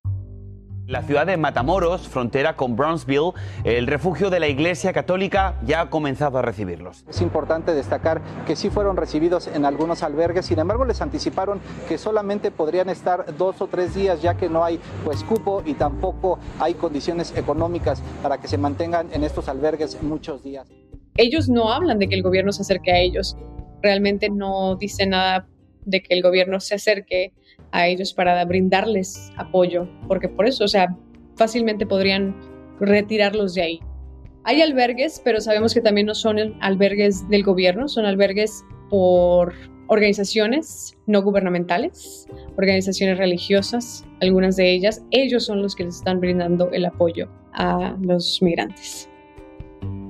La 0.91 1.03
ciudad 1.03 1.25
de 1.25 1.37
Matamoros, 1.37 2.09
frontera 2.09 2.57
con 2.57 2.75
Brownsville, 2.75 3.31
el 3.63 3.87
refugio 3.87 4.29
de 4.29 4.41
la 4.41 4.49
Iglesia 4.49 4.91
Católica 4.91 5.57
ya 5.65 5.79
ha 5.79 5.89
comenzado 5.89 6.37
a 6.37 6.41
recibirlos. 6.41 7.05
Es 7.07 7.21
importante 7.21 7.73
destacar 7.73 8.21
que 8.45 8.57
sí 8.57 8.69
fueron 8.69 8.97
recibidos 8.97 9.47
en 9.47 9.63
algunos 9.63 10.03
albergues, 10.03 10.47
sin 10.47 10.59
embargo 10.59 10.83
les 10.83 11.01
anticiparon 11.01 11.61
que 11.87 11.97
solamente 11.97 12.51
podrían 12.51 12.89
estar 12.89 13.37
dos 13.37 13.61
o 13.61 13.67
tres 13.67 13.95
días 13.95 14.21
ya 14.21 14.35
que 14.35 14.49
no 14.49 14.65
hay 14.65 14.81
pues 15.05 15.23
cupo 15.23 15.63
y 15.65 15.75
tampoco 15.75 16.39
hay 16.59 16.73
condiciones 16.73 17.33
económicas 17.37 18.03
para 18.21 18.39
que 18.39 18.49
se 18.49 18.57
mantengan 18.57 19.07
en 19.13 19.23
estos 19.23 19.47
albergues 19.47 20.03
muchos 20.03 20.43
días. 20.43 20.67
Ellos 21.15 21.47
no 21.47 21.71
hablan 21.71 21.99
de 21.99 22.09
que 22.09 22.15
el 22.15 22.21
gobierno 22.21 22.51
se 22.51 22.63
acerque 22.63 22.91
a 22.91 22.99
ellos, 22.99 23.37
realmente 23.81 24.29
no 24.29 24.75
dicen 24.75 25.11
nada 25.11 25.47
de 25.85 26.03
que 26.03 26.13
el 26.13 26.21
gobierno 26.21 26.59
se 26.59 26.75
acerque 26.75 27.31
a 27.71 27.87
ellos 27.87 28.13
para 28.13 28.43
brindarles 28.45 29.31
apoyo, 29.37 29.87
porque 30.07 30.27
por 30.27 30.47
eso, 30.47 30.65
o 30.65 30.67
sea, 30.67 30.95
fácilmente 31.35 31.85
podrían 31.85 32.35
retirarlos 32.79 33.53
de 33.53 33.61
ahí. 33.61 33.79
Hay 34.43 34.61
albergues, 34.61 35.21
pero 35.23 35.39
sabemos 35.39 35.73
que 35.73 35.81
también 35.81 36.07
no 36.07 36.15
son 36.15 36.37
albergues 36.61 37.27
del 37.29 37.43
gobierno, 37.43 37.87
son 37.87 38.05
albergues 38.05 38.63
por 38.89 39.53
organizaciones 39.87 40.97
no 41.05 41.21
gubernamentales, 41.21 42.25
organizaciones 42.57 43.17
religiosas, 43.17 44.05
algunas 44.21 44.55
de 44.55 44.71
ellas, 44.71 45.03
ellos 45.11 45.45
son 45.45 45.61
los 45.61 45.75
que 45.75 45.83
les 45.83 45.97
están 45.97 46.19
brindando 46.19 46.71
el 46.71 46.85
apoyo 46.85 47.29
a 47.53 47.97
los 48.01 48.41
migrantes. 48.41 49.10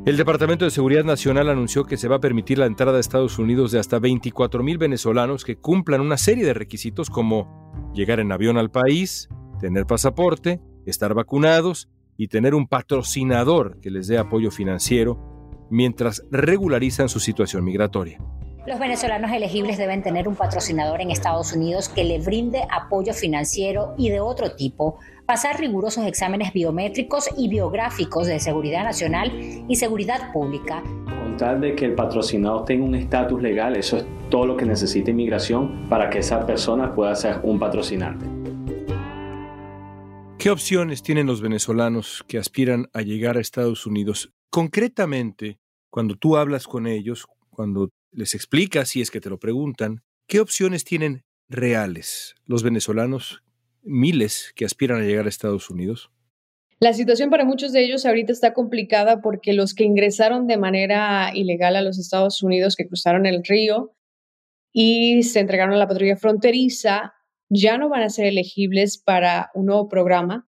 El 0.03 0.17
Departamento 0.17 0.65
de 0.65 0.71
Seguridad 0.71 1.03
Nacional 1.03 1.47
anunció 1.47 1.83
que 1.83 1.95
se 1.95 2.07
va 2.07 2.15
a 2.15 2.19
permitir 2.19 2.57
la 2.57 2.65
entrada 2.65 2.97
a 2.97 2.99
Estados 2.99 3.37
Unidos 3.37 3.71
de 3.71 3.77
hasta 3.77 3.99
24 3.99 4.63
mil 4.63 4.79
venezolanos 4.79 5.45
que 5.45 5.57
cumplan 5.57 6.01
una 6.01 6.17
serie 6.17 6.43
de 6.43 6.55
requisitos 6.55 7.11
como 7.11 7.91
llegar 7.93 8.19
en 8.19 8.31
avión 8.31 8.57
al 8.57 8.71
país, 8.71 9.29
tener 9.59 9.85
pasaporte, 9.85 10.59
estar 10.87 11.13
vacunados 11.13 11.87
y 12.17 12.29
tener 12.29 12.55
un 12.55 12.67
patrocinador 12.67 13.79
que 13.79 13.91
les 13.91 14.07
dé 14.07 14.17
apoyo 14.17 14.49
financiero 14.49 15.19
mientras 15.69 16.23
regularizan 16.31 17.07
su 17.07 17.19
situación 17.19 17.63
migratoria. 17.63 18.17
Los 18.65 18.79
venezolanos 18.79 19.31
elegibles 19.31 19.77
deben 19.77 20.01
tener 20.01 20.27
un 20.27 20.35
patrocinador 20.35 21.01
en 21.01 21.11
Estados 21.11 21.53
Unidos 21.53 21.89
que 21.89 22.03
le 22.03 22.19
brinde 22.19 22.63
apoyo 22.71 23.13
financiero 23.13 23.93
y 23.99 24.09
de 24.09 24.19
otro 24.19 24.55
tipo, 24.55 24.97
pasar 25.25 25.59
rigurosos 25.59 26.05
exámenes 26.05 26.53
biométricos 26.53 27.29
y 27.37 27.47
biográficos 27.47 28.27
de 28.27 28.39
seguridad 28.39 28.83
nacional 28.83 29.31
y 29.67 29.75
seguridad 29.75 30.31
pública. 30.33 30.83
Con 31.05 31.37
tal 31.37 31.61
de 31.61 31.75
que 31.75 31.85
el 31.85 31.95
patrocinador 31.95 32.65
tenga 32.65 32.85
un 32.85 32.95
estatus 32.95 33.41
legal, 33.41 33.75
eso 33.75 33.97
es 33.97 34.05
todo 34.29 34.45
lo 34.45 34.57
que 34.57 34.65
necesita 34.65 35.11
inmigración 35.11 35.87
para 35.89 36.09
que 36.09 36.19
esa 36.19 36.45
persona 36.45 36.93
pueda 36.93 37.15
ser 37.15 37.39
un 37.43 37.59
patrocinante. 37.59 38.25
¿Qué 40.37 40.49
opciones 40.49 41.03
tienen 41.03 41.27
los 41.27 41.39
venezolanos 41.39 42.25
que 42.27 42.39
aspiran 42.39 42.89
a 42.93 43.01
llegar 43.01 43.37
a 43.37 43.41
Estados 43.41 43.85
Unidos? 43.85 44.33
Concretamente, 44.49 45.59
cuando 45.91 46.15
tú 46.15 46.35
hablas 46.35 46.65
con 46.65 46.87
ellos, 46.87 47.27
cuando 47.51 47.91
les 48.11 48.33
explicas, 48.33 48.89
si 48.89 49.01
es 49.01 49.11
que 49.11 49.21
te 49.21 49.29
lo 49.29 49.37
preguntan, 49.37 50.01
qué 50.27 50.39
opciones 50.39 50.83
tienen 50.83 51.23
reales 51.47 52.35
los 52.45 52.63
venezolanos, 52.63 53.43
miles 53.83 54.51
que 54.55 54.65
aspiran 54.65 55.01
a 55.01 55.05
llegar 55.05 55.25
a 55.25 55.29
Estados 55.29 55.69
Unidos. 55.69 56.11
La 56.79 56.93
situación 56.93 57.29
para 57.29 57.45
muchos 57.45 57.73
de 57.73 57.83
ellos 57.83 58.05
ahorita 58.05 58.33
está 58.33 58.53
complicada 58.53 59.21
porque 59.21 59.53
los 59.53 59.75
que 59.75 59.83
ingresaron 59.83 60.47
de 60.47 60.57
manera 60.57 61.31
ilegal 61.33 61.75
a 61.75 61.81
los 61.81 61.99
Estados 61.99 62.41
Unidos, 62.41 62.75
que 62.75 62.87
cruzaron 62.87 63.25
el 63.25 63.43
río 63.43 63.95
y 64.73 65.23
se 65.23 65.41
entregaron 65.41 65.75
a 65.75 65.77
la 65.77 65.87
patrulla 65.87 66.17
fronteriza, 66.17 67.13
ya 67.49 67.77
no 67.77 67.89
van 67.89 68.01
a 68.03 68.09
ser 68.09 68.25
elegibles 68.25 68.97
para 68.97 69.51
un 69.53 69.67
nuevo 69.67 69.87
programa 69.89 70.47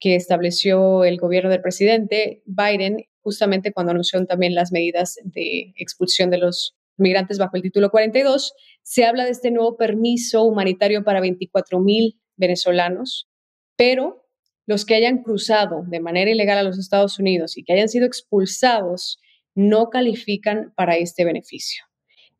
que 0.00 0.16
estableció 0.16 1.04
el 1.04 1.18
gobierno 1.18 1.50
del 1.50 1.60
presidente 1.60 2.42
Biden 2.46 3.04
justamente 3.22 3.72
cuando 3.72 3.92
anunció 3.92 4.24
también 4.26 4.54
las 4.54 4.72
medidas 4.72 5.18
de 5.22 5.72
expulsión 5.76 6.30
de 6.30 6.38
los 6.38 6.76
migrantes 6.96 7.38
bajo 7.38 7.56
el 7.56 7.62
título 7.62 7.90
42, 7.90 8.54
se 8.82 9.04
habla 9.04 9.24
de 9.24 9.30
este 9.30 9.50
nuevo 9.50 9.76
permiso 9.76 10.44
humanitario 10.44 11.04
para 11.04 11.20
24 11.20 11.80
mil 11.80 12.20
venezolanos, 12.40 13.28
pero 13.76 14.26
los 14.66 14.84
que 14.84 14.94
hayan 14.94 15.22
cruzado 15.22 15.84
de 15.86 16.00
manera 16.00 16.30
ilegal 16.30 16.58
a 16.58 16.62
los 16.62 16.78
Estados 16.78 17.18
Unidos 17.18 17.56
y 17.56 17.64
que 17.64 17.74
hayan 17.74 17.88
sido 17.88 18.06
expulsados 18.06 19.20
no 19.54 19.90
califican 19.90 20.72
para 20.76 20.96
este 20.96 21.24
beneficio. 21.24 21.84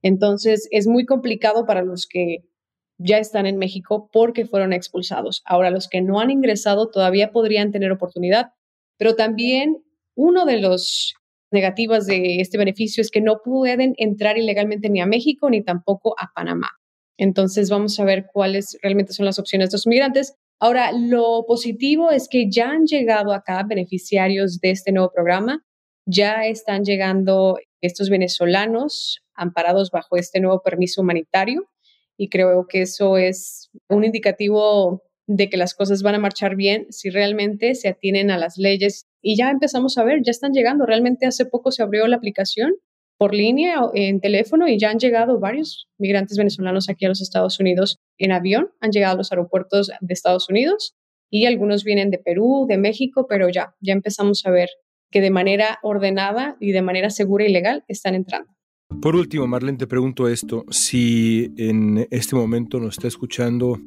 Entonces, 0.02 0.68
es 0.70 0.86
muy 0.86 1.04
complicado 1.06 1.66
para 1.66 1.82
los 1.82 2.06
que 2.06 2.44
ya 2.98 3.18
están 3.18 3.46
en 3.46 3.58
México 3.58 4.08
porque 4.12 4.46
fueron 4.46 4.72
expulsados. 4.72 5.42
Ahora, 5.44 5.70
los 5.70 5.88
que 5.88 6.02
no 6.02 6.20
han 6.20 6.30
ingresado 6.30 6.90
todavía 6.90 7.32
podrían 7.32 7.72
tener 7.72 7.92
oportunidad, 7.92 8.52
pero 8.96 9.14
también 9.16 9.82
uno 10.14 10.44
de 10.44 10.60
los 10.60 11.14
negativas 11.50 12.06
de 12.06 12.40
este 12.40 12.58
beneficio 12.58 13.00
es 13.00 13.10
que 13.10 13.20
no 13.20 13.40
pueden 13.44 13.94
entrar 13.96 14.38
ilegalmente 14.38 14.88
ni 14.88 15.00
a 15.00 15.06
México 15.06 15.50
ni 15.50 15.62
tampoco 15.62 16.14
a 16.18 16.30
Panamá. 16.34 16.79
Entonces 17.20 17.68
vamos 17.68 18.00
a 18.00 18.04
ver 18.04 18.28
cuáles 18.32 18.78
realmente 18.82 19.12
son 19.12 19.26
las 19.26 19.38
opciones 19.38 19.68
de 19.68 19.74
los 19.74 19.86
migrantes. 19.86 20.36
Ahora, 20.58 20.90
lo 20.90 21.44
positivo 21.46 22.10
es 22.10 22.28
que 22.30 22.50
ya 22.50 22.70
han 22.70 22.86
llegado 22.86 23.34
acá 23.34 23.62
beneficiarios 23.62 24.58
de 24.58 24.70
este 24.70 24.90
nuevo 24.90 25.12
programa, 25.14 25.62
ya 26.06 26.46
están 26.46 26.82
llegando 26.82 27.58
estos 27.82 28.08
venezolanos 28.08 29.20
amparados 29.34 29.90
bajo 29.90 30.16
este 30.16 30.40
nuevo 30.40 30.62
permiso 30.62 31.02
humanitario 31.02 31.68
y 32.16 32.30
creo 32.30 32.66
que 32.66 32.82
eso 32.82 33.18
es 33.18 33.68
un 33.90 34.04
indicativo 34.04 35.02
de 35.26 35.50
que 35.50 35.58
las 35.58 35.74
cosas 35.74 36.02
van 36.02 36.14
a 36.14 36.20
marchar 36.20 36.56
bien 36.56 36.86
si 36.88 37.10
realmente 37.10 37.74
se 37.74 37.88
atienen 37.88 38.30
a 38.30 38.38
las 38.38 38.56
leyes. 38.56 39.06
Y 39.20 39.36
ya 39.36 39.50
empezamos 39.50 39.98
a 39.98 40.04
ver, 40.04 40.20
ya 40.24 40.30
están 40.30 40.52
llegando. 40.52 40.86
Realmente 40.86 41.26
hace 41.26 41.44
poco 41.44 41.70
se 41.70 41.82
abrió 41.82 42.06
la 42.06 42.16
aplicación 42.16 42.72
por 43.20 43.34
línea 43.34 43.82
en 43.92 44.18
teléfono 44.18 44.66
y 44.66 44.78
ya 44.78 44.88
han 44.88 44.98
llegado 44.98 45.38
varios 45.38 45.86
migrantes 45.98 46.38
venezolanos 46.38 46.88
aquí 46.88 47.04
a 47.04 47.10
los 47.10 47.20
Estados 47.20 47.60
Unidos 47.60 47.98
en 48.16 48.32
avión, 48.32 48.70
han 48.80 48.92
llegado 48.92 49.12
a 49.12 49.16
los 49.18 49.30
aeropuertos 49.30 49.90
de 50.00 50.14
Estados 50.14 50.48
Unidos 50.48 50.94
y 51.28 51.44
algunos 51.44 51.84
vienen 51.84 52.08
de 52.08 52.16
Perú, 52.16 52.64
de 52.66 52.78
México, 52.78 53.26
pero 53.28 53.50
ya, 53.50 53.74
ya 53.82 53.92
empezamos 53.92 54.46
a 54.46 54.50
ver 54.50 54.70
que 55.10 55.20
de 55.20 55.30
manera 55.30 55.78
ordenada 55.82 56.56
y 56.60 56.72
de 56.72 56.80
manera 56.80 57.10
segura 57.10 57.46
y 57.46 57.52
legal 57.52 57.84
están 57.88 58.14
entrando. 58.14 58.50
Por 59.02 59.14
último, 59.14 59.46
Marlene, 59.46 59.76
te 59.76 59.86
pregunto 59.86 60.26
esto, 60.26 60.64
si 60.70 61.52
en 61.58 62.08
este 62.10 62.36
momento 62.36 62.80
nos 62.80 62.96
está 62.96 63.08
escuchando 63.08 63.78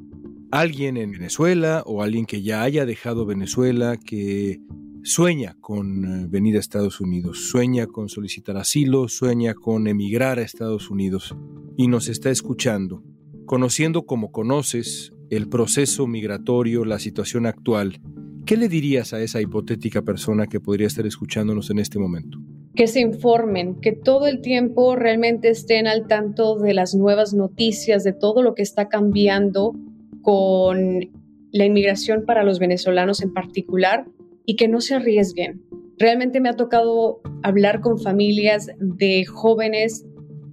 alguien 0.52 0.96
en 0.96 1.10
Venezuela 1.10 1.82
o 1.88 2.04
alguien 2.04 2.28
que 2.28 2.44
ya 2.44 2.62
haya 2.62 2.86
dejado 2.86 3.26
Venezuela, 3.26 3.98
que 3.98 4.60
sueña 5.04 5.58
con 5.60 6.06
eh, 6.06 6.28
venir 6.30 6.56
a 6.56 6.60
Estados 6.60 7.02
Unidos, 7.02 7.50
sueña 7.50 7.88
con 7.88 8.10
solicitar 8.10 8.58
asilo, 8.58 9.10
sueña 9.10 9.54
con 9.54 9.88
emigrar 9.88 10.40
a 10.40 10.44
Estados 10.44 10.90
Unidos 10.90 11.36
y 11.76 11.88
nos 11.88 12.08
está 12.08 12.30
escuchando, 12.30 13.04
conociendo 13.46 14.06
como 14.06 14.32
conoces 14.32 15.14
el 15.30 15.50
proceso 15.50 16.08
migratorio, 16.08 16.86
la 16.86 17.00
situación 17.00 17.46
actual, 17.46 18.00
¿qué 18.46 18.56
le 18.56 18.70
dirías 18.70 19.14
a 19.14 19.22
esa 19.22 19.42
hipotética 19.42 20.02
persona 20.04 20.48
que 20.48 20.60
podría 20.60 20.88
estar 20.88 21.06
escuchándonos 21.06 21.70
en 21.70 21.80
este 21.80 22.00
momento? 22.00 22.40
Que 22.74 22.88
se 22.88 23.02
informen, 23.02 23.80
que 23.82 23.92
todo 23.92 24.26
el 24.26 24.42
tiempo 24.42 24.96
realmente 24.96 25.50
estén 25.50 25.86
al 25.86 26.08
tanto 26.08 26.58
de 26.58 26.74
las 26.74 26.96
nuevas 26.96 27.34
noticias, 27.34 28.04
de 28.04 28.14
todo 28.14 28.42
lo 28.42 28.56
que 28.56 28.64
está 28.64 28.88
cambiando 28.88 29.74
con 30.22 31.12
la 31.52 31.66
inmigración 31.66 32.26
para 32.26 32.44
los 32.44 32.58
venezolanos 32.58 33.22
en 33.22 33.34
particular 33.34 34.06
y 34.46 34.56
que 34.56 34.68
no 34.68 34.82
se 34.82 34.96
arriesguen. 34.96 35.64
Realmente 35.98 36.40
me 36.40 36.50
ha 36.50 36.56
tocado 36.56 37.22
hablar 37.44 37.82
con 37.82 38.00
familias 38.00 38.70
de 38.80 39.26
jóvenes 39.26 40.06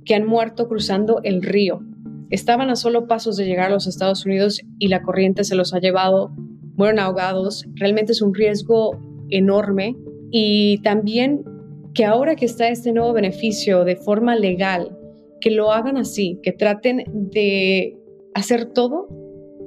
que 0.05 0.15
han 0.15 0.27
muerto 0.27 0.69
cruzando 0.69 1.21
el 1.23 1.43
río. 1.43 1.81
Estaban 2.31 2.71
a 2.71 2.77
solo 2.77 3.07
pasos 3.07 3.37
de 3.37 3.47
llegar 3.47 3.67
a 3.67 3.75
los 3.75 3.87
Estados 3.87 4.25
Unidos 4.25 4.61
y 4.79 4.89
la 4.89 5.03
corriente 5.03 5.45
se 5.45 5.57
los 5.57 5.75
ha 5.75 5.81
llevado, 5.81 6.31
mueren 6.77 7.01
ahogados. 7.01 7.67
Realmente 7.75 8.13
es 8.13 8.23
un 8.23 8.35
riesgo 8.35 9.01
enorme 9.31 9.97
y 10.31 10.79
también 10.83 11.43
que 11.95 12.05
ahora 12.05 12.37
que 12.37 12.45
está 12.45 12.69
este 12.69 12.93
nuevo 12.93 13.13
beneficio 13.13 13.85
de 13.85 13.97
forma 13.97 14.37
legal, 14.37 14.97
que 15.41 15.51
lo 15.51 15.73
hagan 15.73 15.97
así, 15.97 16.39
que 16.43 16.53
traten 16.53 17.05
de 17.33 17.99
hacer 18.35 18.67
todo 18.67 19.09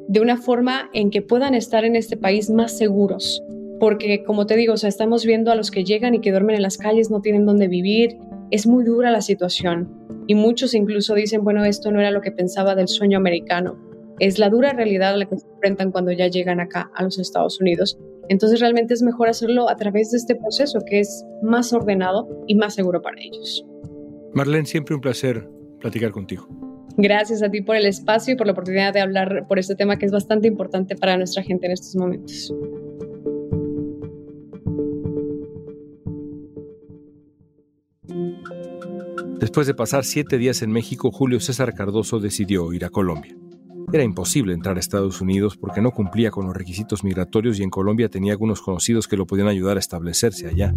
de 0.07 0.21
una 0.21 0.37
forma 0.37 0.89
en 0.93 1.09
que 1.09 1.21
puedan 1.21 1.53
estar 1.55 1.83
en 1.85 1.95
este 1.95 2.15
país 2.17 2.49
más 2.49 2.77
seguros. 2.77 3.41
Porque, 3.83 4.23
como 4.23 4.45
te 4.45 4.55
digo, 4.55 4.75
o 4.75 4.77
sea, 4.77 4.87
estamos 4.87 5.25
viendo 5.25 5.51
a 5.51 5.55
los 5.55 5.69
que 5.69 5.83
llegan 5.83 6.15
y 6.15 6.21
que 6.21 6.31
duermen 6.31 6.55
en 6.55 6.61
las 6.61 6.77
calles, 6.77 7.11
no 7.11 7.19
tienen 7.19 7.45
dónde 7.45 7.67
vivir. 7.67 8.17
Es 8.49 8.65
muy 8.65 8.85
dura 8.85 9.11
la 9.11 9.19
situación. 9.19 9.93
Y 10.25 10.35
muchos 10.35 10.73
incluso 10.73 11.15
dicen, 11.15 11.43
bueno, 11.43 11.65
esto 11.65 11.91
no 11.91 11.99
era 11.99 12.09
lo 12.09 12.21
que 12.21 12.31
pensaba 12.31 12.75
del 12.75 12.87
sueño 12.87 13.17
americano. 13.17 13.77
Es 14.19 14.39
la 14.39 14.49
dura 14.49 14.71
realidad 14.71 15.15
a 15.15 15.17
la 15.17 15.25
que 15.25 15.35
se 15.35 15.45
enfrentan 15.45 15.91
cuando 15.91 16.13
ya 16.13 16.27
llegan 16.27 16.61
acá 16.61 16.91
a 16.95 17.03
los 17.03 17.19
Estados 17.19 17.59
Unidos. 17.59 17.99
Entonces 18.29 18.61
realmente 18.61 18.93
es 18.93 19.01
mejor 19.01 19.27
hacerlo 19.27 19.69
a 19.69 19.75
través 19.75 20.11
de 20.11 20.17
este 20.17 20.35
proceso 20.35 20.79
que 20.87 21.01
es 21.01 21.25
más 21.41 21.73
ordenado 21.73 22.29
y 22.47 22.55
más 22.55 22.75
seguro 22.75 23.01
para 23.01 23.19
ellos. 23.19 23.65
Marlene, 24.33 24.65
siempre 24.65 24.95
un 24.95 25.01
placer 25.01 25.45
platicar 25.81 26.11
contigo. 26.11 26.47
Gracias 26.95 27.43
a 27.43 27.49
ti 27.49 27.59
por 27.59 27.75
el 27.75 27.85
espacio 27.85 28.35
y 28.35 28.37
por 28.37 28.47
la 28.47 28.53
oportunidad 28.53 28.93
de 28.93 29.01
hablar 29.01 29.45
por 29.49 29.59
este 29.59 29.75
tema 29.75 29.97
que 29.97 30.05
es 30.05 30.13
bastante 30.13 30.47
importante 30.47 30.95
para 30.95 31.17
nuestra 31.17 31.43
gente 31.43 31.65
en 31.65 31.73
estos 31.73 31.97
momentos. 31.97 32.53
Después 39.43 39.67
de 39.67 39.73
pasar 39.73 40.05
siete 40.05 40.37
días 40.37 40.61
en 40.61 40.71
México, 40.71 41.11
Julio 41.11 41.41
César 41.41 41.73
Cardoso 41.73 42.21
decidió 42.21 42.71
ir 42.71 42.85
a 42.85 42.89
Colombia. 42.89 43.35
Era 43.91 44.01
imposible 44.01 44.53
entrar 44.53 44.77
a 44.77 44.79
Estados 44.79 45.19
Unidos 45.19 45.57
porque 45.57 45.81
no 45.81 45.91
cumplía 45.91 46.31
con 46.31 46.45
los 46.45 46.55
requisitos 46.55 47.03
migratorios 47.03 47.59
y 47.59 47.63
en 47.63 47.69
Colombia 47.69 48.07
tenía 48.07 48.31
algunos 48.31 48.61
conocidos 48.61 49.05
que 49.05 49.17
lo 49.17 49.27
podían 49.27 49.49
ayudar 49.49 49.75
a 49.75 49.81
establecerse 49.81 50.47
allá. 50.47 50.73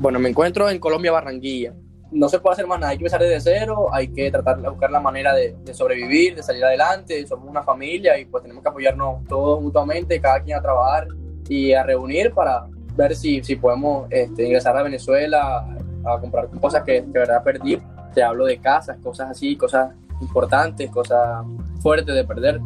Bueno, 0.00 0.18
me 0.18 0.28
encuentro 0.28 0.68
en 0.68 0.80
Colombia, 0.80 1.12
Barranquilla 1.12 1.72
no 2.10 2.28
se 2.28 2.40
puede 2.40 2.54
hacer 2.54 2.66
más 2.66 2.80
nada, 2.80 2.90
hay 2.90 2.98
que 2.98 3.04
empezar 3.04 3.22
desde 3.22 3.40
cero, 3.40 3.86
hay 3.92 4.08
que 4.08 4.28
tratar 4.28 4.60
de 4.60 4.68
buscar 4.68 4.90
la 4.90 4.98
manera 4.98 5.32
de, 5.32 5.54
sobrevivir, 5.72 6.34
de 6.34 6.42
salir 6.42 6.64
adelante, 6.64 7.24
somos 7.28 7.48
una 7.48 7.62
familia 7.62 8.18
y 8.18 8.24
pues 8.24 8.42
tenemos 8.42 8.64
que 8.64 8.68
apoyarnos 8.68 9.24
todos 9.28 9.62
mutuamente, 9.62 10.20
cada 10.20 10.42
quien 10.42 10.58
a 10.58 10.60
trabajar 10.62 11.06
y 11.48 11.72
a 11.72 11.84
reunir 11.84 12.32
para 12.32 12.66
ver 12.96 13.14
si, 13.14 13.42
si 13.44 13.54
podemos 13.54 14.08
este, 14.10 14.44
ingresar 14.44 14.76
a 14.76 14.82
Venezuela 14.82 15.64
a, 16.04 16.20
comprar 16.20 16.48
cosas 16.60 16.82
que 16.84 17.02
de 17.02 17.18
verdad 17.18 17.42
perdí. 17.42 17.78
Te 18.14 18.22
hablo 18.22 18.46
de 18.46 18.58
casas, 18.58 18.98
cosas 19.02 19.30
así, 19.30 19.56
cosas 19.56 19.94
importantes, 20.20 20.90
cosas 20.90 21.44
fuertes 21.80 22.14
de 22.14 22.24
perder. 22.24 22.60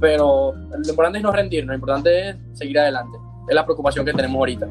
Pero 0.00 0.52
lo 0.54 0.88
importante 0.88 1.18
es 1.18 1.24
no 1.24 1.32
rendirnos, 1.32 1.68
lo 1.68 1.74
importante 1.74 2.30
es 2.30 2.36
seguir 2.52 2.78
adelante. 2.78 3.18
Es 3.48 3.54
la 3.54 3.64
preocupación 3.64 4.04
que 4.04 4.12
tenemos 4.12 4.36
ahorita. 4.36 4.68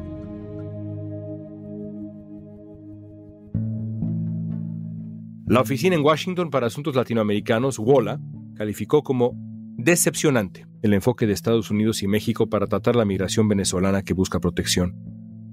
La 5.48 5.60
Oficina 5.60 5.94
en 5.94 6.04
Washington 6.04 6.50
para 6.50 6.66
Asuntos 6.66 6.96
Latinoamericanos, 6.96 7.78
WOLA, 7.78 8.18
calificó 8.56 9.04
como 9.04 9.32
decepcionante 9.76 10.66
el 10.82 10.92
enfoque 10.92 11.26
de 11.26 11.34
Estados 11.34 11.70
Unidos 11.70 12.02
y 12.02 12.08
México 12.08 12.48
para 12.48 12.66
tratar 12.66 12.96
la 12.96 13.04
migración 13.04 13.46
venezolana 13.48 14.02
que 14.02 14.12
busca 14.12 14.40
protección. 14.40 14.96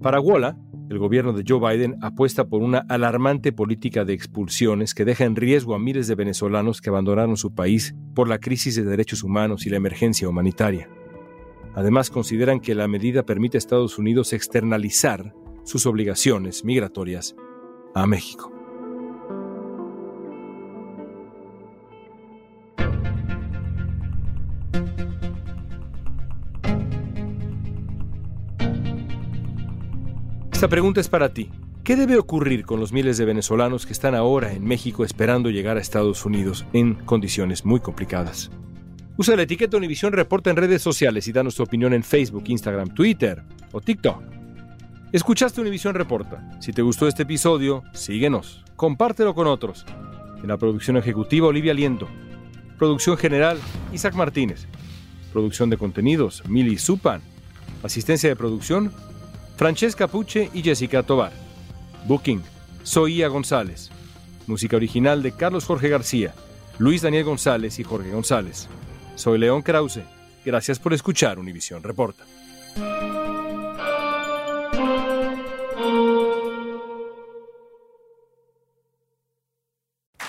Para 0.02 0.20
WOLA, 0.20 0.58
el 0.94 1.00
gobierno 1.00 1.34
de 1.34 1.44
Joe 1.48 1.60
Biden 1.60 1.98
apuesta 2.02 2.46
por 2.46 2.62
una 2.62 2.86
alarmante 2.88 3.52
política 3.52 4.06
de 4.06 4.14
expulsiones 4.14 4.94
que 4.94 5.06
deja 5.06 5.26
en 5.26 5.36
riesgo 5.36 5.74
a 5.74 5.80
miles 5.80 6.08
de 6.08 6.16
venezolanos 6.16 6.82
que 6.82 6.90
abandonaron 6.90 7.36
su 7.36 7.54
país 7.54 7.96
por 8.14 8.28
la 8.28 8.40
crisis 8.40 8.76
de 8.76 8.84
derechos 8.84 9.24
humanos 9.24 9.66
y 9.66 9.72
la 9.72 9.78
emergencia 9.78 10.30
humanitaria. 10.30 10.88
Además, 11.74 12.12
consideran 12.12 12.60
que 12.60 12.76
la 12.76 12.88
medida 12.88 13.24
permite 13.24 13.58
a 13.58 13.60
Estados 13.60 13.98
Unidos 13.98 14.34
externalizar 14.34 15.34
sus 15.64 15.88
obligaciones 15.88 16.64
migratorias 16.64 17.36
a 17.96 18.06
México. 18.06 18.53
Esta 30.64 30.70
pregunta 30.70 31.02
es 31.02 31.10
para 31.10 31.34
ti. 31.34 31.50
¿Qué 31.84 31.98
debe 31.98 32.18
ocurrir 32.18 32.66
con 32.66 32.80
los 32.80 32.94
miles 32.94 33.18
de 33.18 33.26
venezolanos 33.26 33.86
que 33.86 33.92
están 33.92 34.16
ahora 34.16 34.54
en 34.54 34.64
México 34.64 35.04
esperando 35.04 35.50
llegar 35.50 35.76
a 35.76 35.82
Estados 35.82 36.26
Unidos 36.26 36.66
en 36.72 36.94
condiciones 36.94 37.66
muy 37.66 37.82
complicadas? 37.82 38.50
Usa 39.18 39.36
la 39.36 39.42
etiqueta 39.42 39.76
Univisión 39.76 40.14
Reporta 40.14 40.52
en 40.52 40.56
redes 40.56 40.82
sociales 40.82 41.28
y 41.28 41.34
danos 41.34 41.56
tu 41.56 41.64
opinión 41.64 41.94
en 41.94 42.02
Facebook, 42.02 42.46
Instagram, 42.48 42.94
Twitter 42.94 43.44
o 43.74 43.82
TikTok. 43.82 44.24
Escuchaste 45.12 45.60
Univisión 45.60 45.96
Reporta. 45.96 46.50
Si 46.62 46.72
te 46.72 46.82
gustó 46.82 47.10
este 47.10 47.24
episodio, 47.24 47.84
síguenos, 47.92 48.64
compártelo 48.78 49.36
con 49.36 49.48
otros. 49.48 49.86
En 50.42 50.48
la 50.48 50.56
producción 50.56 50.96
ejecutiva, 50.96 51.48
Olivia 51.48 51.74
Liendo. 51.74 52.08
Producción 52.80 53.18
general, 53.18 53.58
Isaac 53.92 54.16
Martínez. 54.16 54.68
Producción 55.34 55.70
de 55.70 55.76
contenidos, 55.76 56.42
Mili 56.48 56.78
Supan. 56.78 57.22
Asistencia 57.84 58.30
de 58.30 58.38
producción, 58.38 58.94
Francesca 59.56 60.08
Puche 60.08 60.50
y 60.54 60.64
Jessica 60.64 61.04
Tobar. 61.04 61.32
Booking, 62.08 62.42
Soía 62.84 63.28
González. 63.28 63.92
Música 64.48 64.76
original 64.76 65.24
de 65.24 65.32
Carlos 65.32 65.66
Jorge 65.66 65.90
García, 65.90 66.34
Luis 66.80 67.02
Daniel 67.02 67.24
González 67.24 67.80
y 67.80 67.84
Jorge 67.84 68.12
González. 68.12 68.68
Soy 69.16 69.38
León 69.38 69.62
Krause. 69.62 70.02
Gracias 70.44 70.80
por 70.80 70.94
escuchar 70.94 71.40
Univisión 71.40 71.84
Reporta. 71.84 72.26